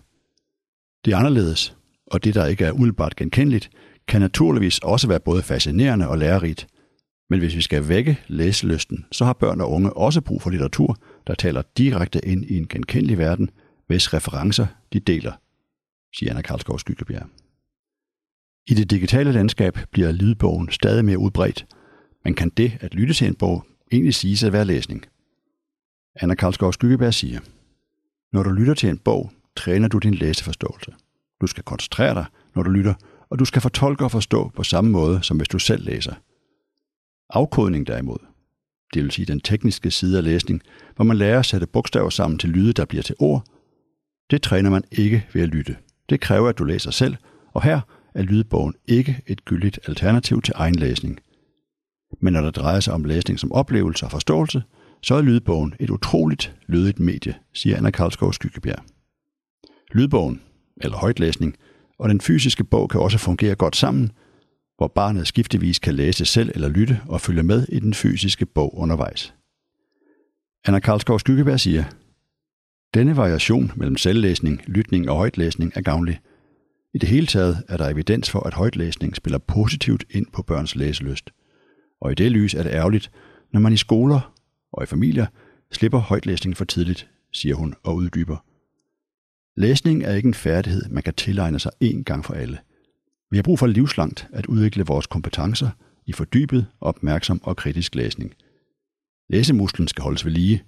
det 1.06 1.14
er 1.14 1.18
anderledes, 1.18 1.76
og 2.08 2.24
det, 2.24 2.36
der 2.36 2.46
ikke 2.46 2.66
er 2.66 2.72
umiddelbart 2.72 3.16
genkendeligt, 3.16 3.70
kan 4.08 4.22
naturligvis 4.22 4.80
også 4.80 5.08
være 5.08 5.20
både 5.20 5.44
fascinerende 5.44 6.08
og 6.08 6.18
lærerigt. 6.18 6.68
Men 7.30 7.40
hvis 7.40 7.56
vi 7.56 7.62
skal 7.62 7.90
vække 7.90 8.20
læselysten, 8.28 9.06
så 9.12 9.26
har 9.26 9.34
børn 9.34 9.62
og 9.62 9.72
unge 9.72 9.94
også 9.94 10.22
brug 10.22 10.42
for 10.42 10.50
litteratur, 10.50 10.98
der 11.28 11.36
taler 11.36 11.62
direkte 11.78 12.26
ind 12.26 12.46
i 12.46 12.58
en 12.58 12.68
genkendelig 12.68 13.18
verden, 13.18 13.50
hvis 13.88 14.14
referencer 14.14 14.68
de 14.94 15.00
deler, 15.00 15.34
siger 16.16 16.30
Anna 16.30 16.42
Karlsgaard 16.42 16.80
Skyggebjerg. 16.80 17.28
I 18.68 18.74
det 18.74 18.92
digitale 18.92 19.32
landskab 19.32 19.78
bliver 19.92 20.12
lydbogen 20.12 20.72
stadig 20.72 21.06
mere 21.06 21.18
udbredt, 21.18 21.66
men 22.24 22.34
kan 22.34 22.50
det 22.50 22.78
at 22.82 22.94
lytte 22.94 23.14
til 23.14 23.28
en 23.28 23.36
bog 23.36 23.66
egentlig 23.94 24.14
siges 24.14 24.44
at 24.44 24.54
være 24.54 24.66
læsning? 24.66 25.06
Anna 26.16 26.36
Karlsgaard 26.36 26.74
Skyggeberg 26.74 27.14
siger, 27.14 27.40
når 28.34 28.44
du 28.44 28.50
lytter 28.50 28.74
til 28.74 28.90
en 28.90 28.98
bog, 28.98 29.32
træner 29.56 29.88
du 29.88 29.98
din 29.98 30.14
læseforståelse. 30.14 30.94
Du 31.42 31.48
skal 31.48 31.64
koncentrere 31.64 32.14
dig, 32.14 32.26
når 32.56 32.64
du 32.64 32.70
lytter, 32.70 32.94
og 33.30 33.40
du 33.40 33.46
skal 33.46 33.62
fortolke 33.62 34.04
og 34.04 34.12
forstå 34.12 34.52
på 34.56 34.64
samme 34.64 34.92
måde, 34.92 35.24
som 35.24 35.38
hvis 35.38 35.48
du 35.48 35.60
selv 35.60 35.86
læser. 35.86 36.14
Afkodning 37.30 37.88
derimod, 37.88 38.18
det 38.94 39.04
vil 39.04 39.12
sige 39.12 39.26
den 39.26 39.40
tekniske 39.40 39.92
side 39.92 40.18
af 40.18 40.24
læsning, 40.24 40.62
hvor 40.96 41.06
man 41.06 41.18
lærer 41.18 41.40
at 41.40 41.46
sætte 41.46 41.68
bogstaver 41.68 42.10
sammen 42.10 42.40
til 42.40 42.50
lyde, 42.50 42.74
der 42.74 42.86
bliver 42.86 43.04
til 43.04 43.16
ord, 43.20 43.44
det 44.32 44.42
træner 44.42 44.70
man 44.70 44.84
ikke 44.92 45.28
ved 45.34 45.42
at 45.42 45.50
lytte. 45.50 45.78
Det 46.10 46.22
kræver, 46.22 46.50
at 46.50 46.58
du 46.58 46.64
læser 46.64 46.92
selv, 46.92 47.16
og 47.54 47.64
her 47.64 47.82
er 48.14 48.22
lydbogen 48.22 48.76
ikke 48.88 49.22
et 49.28 49.46
gyldigt 49.46 49.80
alternativ 49.88 50.42
til 50.42 50.54
egen 50.58 50.76
læsning. 50.76 51.20
Men 52.20 52.34
når 52.34 52.42
det 52.42 52.56
drejer 52.56 52.80
sig 52.80 52.94
om 52.94 53.04
læsning 53.04 53.40
som 53.40 53.52
oplevelse 53.52 54.06
og 54.06 54.12
forståelse, 54.12 54.64
så 55.02 55.16
er 55.16 55.22
lydbogen 55.22 55.74
et 55.80 55.90
utroligt 55.90 56.56
lydigt 56.68 57.00
medie, 57.00 57.36
siger 57.54 57.78
Anna 57.78 57.92
Karlskov 57.92 58.34
Skyggebjerg. 58.34 58.84
Lydbogen, 59.92 60.42
eller 60.82 60.98
højtlæsning, 60.98 61.56
og 62.00 62.10
den 62.10 62.22
fysiske 62.22 62.64
bog 62.64 62.90
kan 62.90 63.02
også 63.02 63.18
fungere 63.18 63.56
godt 63.56 63.76
sammen, 63.76 64.12
hvor 64.78 64.88
barnet 64.88 65.28
skiftevis 65.28 65.80
kan 65.80 65.94
læse 65.94 66.26
selv 66.26 66.52
eller 66.56 66.70
lytte 66.70 67.02
og 67.08 67.22
følge 67.22 67.44
med 67.44 67.68
i 67.70 67.80
den 67.80 67.94
fysiske 67.94 68.46
bog 68.46 68.78
undervejs. 68.78 69.34
Anna 70.66 70.80
Karlskov 70.80 71.20
Skyggeberg 71.20 71.60
siger, 71.60 71.84
denne 72.94 73.18
variation 73.18 73.72
mellem 73.76 73.98
selvlæsning, 73.98 74.62
lytning 74.68 75.10
og 75.10 75.16
højtlæsning 75.16 75.72
er 75.76 75.82
gavnlig. 75.82 76.20
I 76.94 76.98
det 76.98 77.10
hele 77.10 77.28
taget 77.28 77.64
er 77.70 77.78
der 77.78 77.90
evidens 77.90 78.30
for, 78.30 78.40
at 78.40 78.54
højtlæsning 78.54 79.16
spiller 79.16 79.38
positivt 79.38 80.06
ind 80.10 80.26
på 80.34 80.42
børns 80.42 80.76
læselyst. 80.76 81.30
Og 82.04 82.12
i 82.12 82.16
det 82.16 82.32
lys 82.32 82.54
er 82.54 82.64
det 82.64 82.72
ærgerligt, 82.72 83.12
når 83.52 83.60
man 83.60 83.74
i 83.74 83.78
skoler 83.78 84.34
og 84.72 84.84
i 84.84 84.86
familier 84.86 85.26
slipper 85.72 86.00
højtlæsning 86.00 86.58
for 86.58 86.66
tidligt, 86.66 87.10
siger 87.32 87.56
hun 87.56 87.76
og 87.84 87.96
uddyber. 87.96 88.38
Læsning 89.58 90.04
er 90.04 90.14
ikke 90.14 90.28
en 90.28 90.34
færdighed, 90.34 90.90
man 90.90 91.04
kan 91.04 91.14
tilegne 91.14 91.60
sig 91.60 91.72
én 91.84 92.04
gang 92.04 92.26
for 92.26 92.34
alle. 92.34 92.58
Vi 93.32 93.38
har 93.38 93.44
brug 93.44 93.60
for 93.60 93.68
livslangt 93.68 94.28
at 94.34 94.46
udvikle 94.46 94.86
vores 94.86 95.08
kompetencer 95.08 95.70
i 96.06 96.14
fordybet, 96.14 96.68
opmærksom 96.82 97.42
og 97.44 97.58
kritisk 97.58 97.96
læsning. 97.96 98.34
Læsemusklen 99.30 99.88
skal 99.88 100.04
holdes 100.04 100.26
ved 100.26 100.32
lige, 100.32 100.64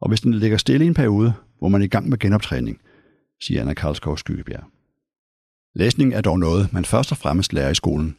og 0.00 0.08
hvis 0.08 0.20
den 0.20 0.34
ligger 0.34 0.56
stille 0.56 0.84
i 0.84 0.88
en 0.88 0.94
periode, 0.94 1.32
hvor 1.58 1.68
man 1.68 1.80
er 1.80 1.84
i 1.84 1.88
gang 1.88 2.08
med 2.08 2.18
genoptræning, 2.18 2.80
siger 3.42 3.60
Anna 3.60 3.74
Karlskov 3.74 4.18
Skyggebjerg. 4.18 4.64
Læsning 5.74 6.14
er 6.14 6.20
dog 6.20 6.38
noget, 6.38 6.72
man 6.72 6.84
først 6.84 7.12
og 7.12 7.18
fremmest 7.18 7.52
lærer 7.52 7.70
i 7.70 7.74
skolen, 7.74 8.16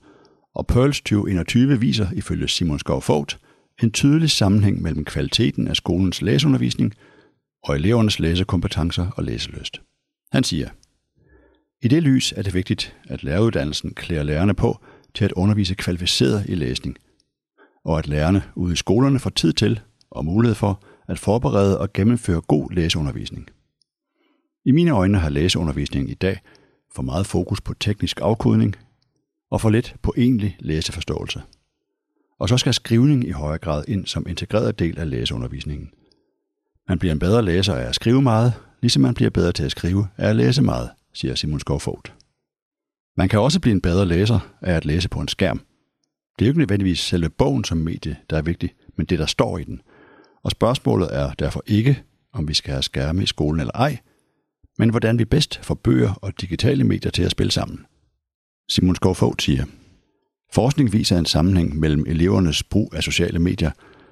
og 0.56 0.68
Pearls 0.68 1.02
2021 1.02 1.80
viser 1.80 2.08
ifølge 2.14 2.48
Simon 2.48 2.80
Skov 2.80 3.02
Fogt 3.02 3.40
en 3.84 3.92
tydelig 3.92 4.30
sammenhæng 4.30 4.82
mellem 4.82 5.06
kvaliteten 5.06 5.68
af 5.68 5.76
skolens 5.76 6.22
læseundervisning 6.22 6.94
og 7.64 7.76
elevernes 7.76 8.20
læsekompetencer 8.20 9.08
og 9.16 9.24
læselyst. 9.24 9.82
Han 10.32 10.44
siger, 10.44 10.70
i 11.82 11.88
det 11.88 12.04
lys 12.04 12.32
er 12.32 12.42
det 12.42 12.54
vigtigt, 12.54 12.96
at 13.10 13.24
læreruddannelsen 13.24 13.94
klæder 13.94 14.24
lærerne 14.24 14.54
på 14.54 14.80
til 15.14 15.26
at 15.26 15.32
undervise 15.32 15.76
kvalificeret 15.76 16.46
i 16.50 16.56
læsning, 16.56 16.98
og 17.86 18.00
at 18.00 18.08
lærerne 18.08 18.44
ude 18.56 18.74
i 18.74 18.76
skolerne 18.76 19.20
får 19.20 19.30
tid 19.30 19.54
til 19.54 19.80
og 20.12 20.26
mulighed 20.26 20.56
for 20.56 20.84
at 21.08 21.20
forberede 21.20 21.80
og 21.80 21.94
gennemføre 21.94 22.42
god 22.42 22.72
læseundervisning. 22.72 23.48
I 24.66 24.72
mine 24.72 24.92
øjne 24.92 25.18
har 25.18 25.30
læseundervisningen 25.30 26.12
i 26.12 26.14
dag 26.14 26.40
for 26.96 27.02
meget 27.02 27.26
fokus 27.26 27.62
på 27.62 27.74
teknisk 27.74 28.20
afkodning 28.22 28.76
og 29.52 29.62
for 29.62 29.70
lidt 29.70 29.96
på 30.02 30.14
egentlig 30.18 30.58
læseforståelse. 30.60 31.42
Og 32.40 32.50
så 32.50 32.58
skal 32.58 32.74
skrivning 32.74 33.28
i 33.28 33.32
højere 33.32 33.58
grad 33.58 33.84
ind 33.88 34.06
som 34.06 34.26
integreret 34.30 34.80
del 34.80 35.00
af 35.00 35.10
læseundervisningen. 35.10 35.90
Man 36.88 37.00
bliver 37.00 37.12
en 37.12 37.20
bedre 37.20 37.46
læser 37.46 37.76
af 37.76 37.88
at 37.88 37.96
skrive 37.96 38.22
meget, 38.22 38.54
ligesom 38.82 39.02
man 39.02 39.14
bliver 39.14 39.30
bedre 39.30 39.52
til 39.52 39.64
at 39.64 39.72
skrive 39.72 40.08
af 40.18 40.30
at 40.30 40.36
læse 40.36 40.62
meget, 40.62 40.90
siger 41.14 41.36
Simon 41.36 41.60
Skovfogt. 41.60 42.14
Man 43.18 43.30
kan 43.30 43.40
også 43.40 43.60
blive 43.60 43.74
en 43.74 43.82
bedre 43.82 44.06
læser 44.06 44.40
af 44.62 44.74
at 44.74 44.86
læse 44.86 45.10
på 45.10 45.20
en 45.20 45.28
skærm. 45.28 45.58
Det 46.40 46.46
er 46.46 46.48
jo 46.48 46.50
ikke 46.50 46.60
nødvendigvis 46.60 47.00
selve 47.00 47.30
bogen 47.30 47.64
som 47.64 47.78
medie, 47.78 48.18
der 48.30 48.38
er 48.38 48.42
vigtig, 48.42 48.74
men 48.98 49.06
det, 49.06 49.20
der 49.20 49.26
står 49.26 49.58
i 49.58 49.64
den. 49.64 49.82
Og 50.44 50.52
spørgsmålet 50.52 51.16
er 51.16 51.34
derfor 51.34 51.64
ikke, 51.68 52.04
om 52.34 52.48
vi 52.48 52.54
skal 52.54 52.72
have 52.72 52.84
skærme 52.84 53.24
i 53.24 53.26
skolen 53.26 53.60
eller 53.60 53.72
ej, 53.76 53.98
men 54.78 54.90
hvordan 54.90 55.20
vi 55.20 55.26
bedst 55.26 55.60
får 55.64 55.76
bøger 55.76 56.14
og 56.14 56.42
digitale 56.42 56.84
medier 56.84 57.12
til 57.12 57.24
at 57.24 57.32
spille 57.32 57.52
sammen. 57.52 57.86
Simon 58.70 58.96
Skovfogt 58.96 59.42
siger, 59.42 59.66
Forskning 60.54 60.94
viser 60.94 61.20
en 61.20 61.26
sammenhæng 61.26 61.80
mellem 61.80 62.06
elevernes 62.08 62.64
brug 62.64 62.94
af 62.96 63.04
sociale 63.04 63.40
medier 63.40 63.72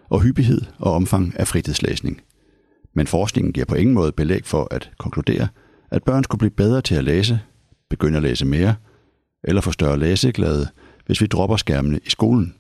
og 0.10 0.22
hyppighed 0.22 0.62
og 0.80 0.94
omfang 0.94 1.40
af 1.40 1.48
fritidslæsning. 1.48 2.22
Men 2.96 3.08
forskningen 3.08 3.54
giver 3.54 3.66
på 3.66 3.76
ingen 3.76 3.96
måde 3.96 4.12
belæg 4.12 4.46
for 4.46 4.68
at 4.72 4.92
konkludere, 5.00 5.48
at 5.92 6.04
børn 6.04 6.24
skulle 6.24 6.40
blive 6.40 6.52
bedre 6.52 6.82
til 6.82 6.96
at 6.96 7.04
læse, 7.04 7.40
begynde 7.90 8.18
at 8.18 8.24
læse 8.24 8.46
mere, 8.46 8.76
eller 9.44 9.62
få 9.62 9.72
større 9.72 10.00
læseglæde, 10.00 10.68
hvis 11.06 11.22
vi 11.22 11.28
dropper 11.28 11.58
skærmene 11.58 12.00
i 12.06 12.10
skolen. 12.10 12.56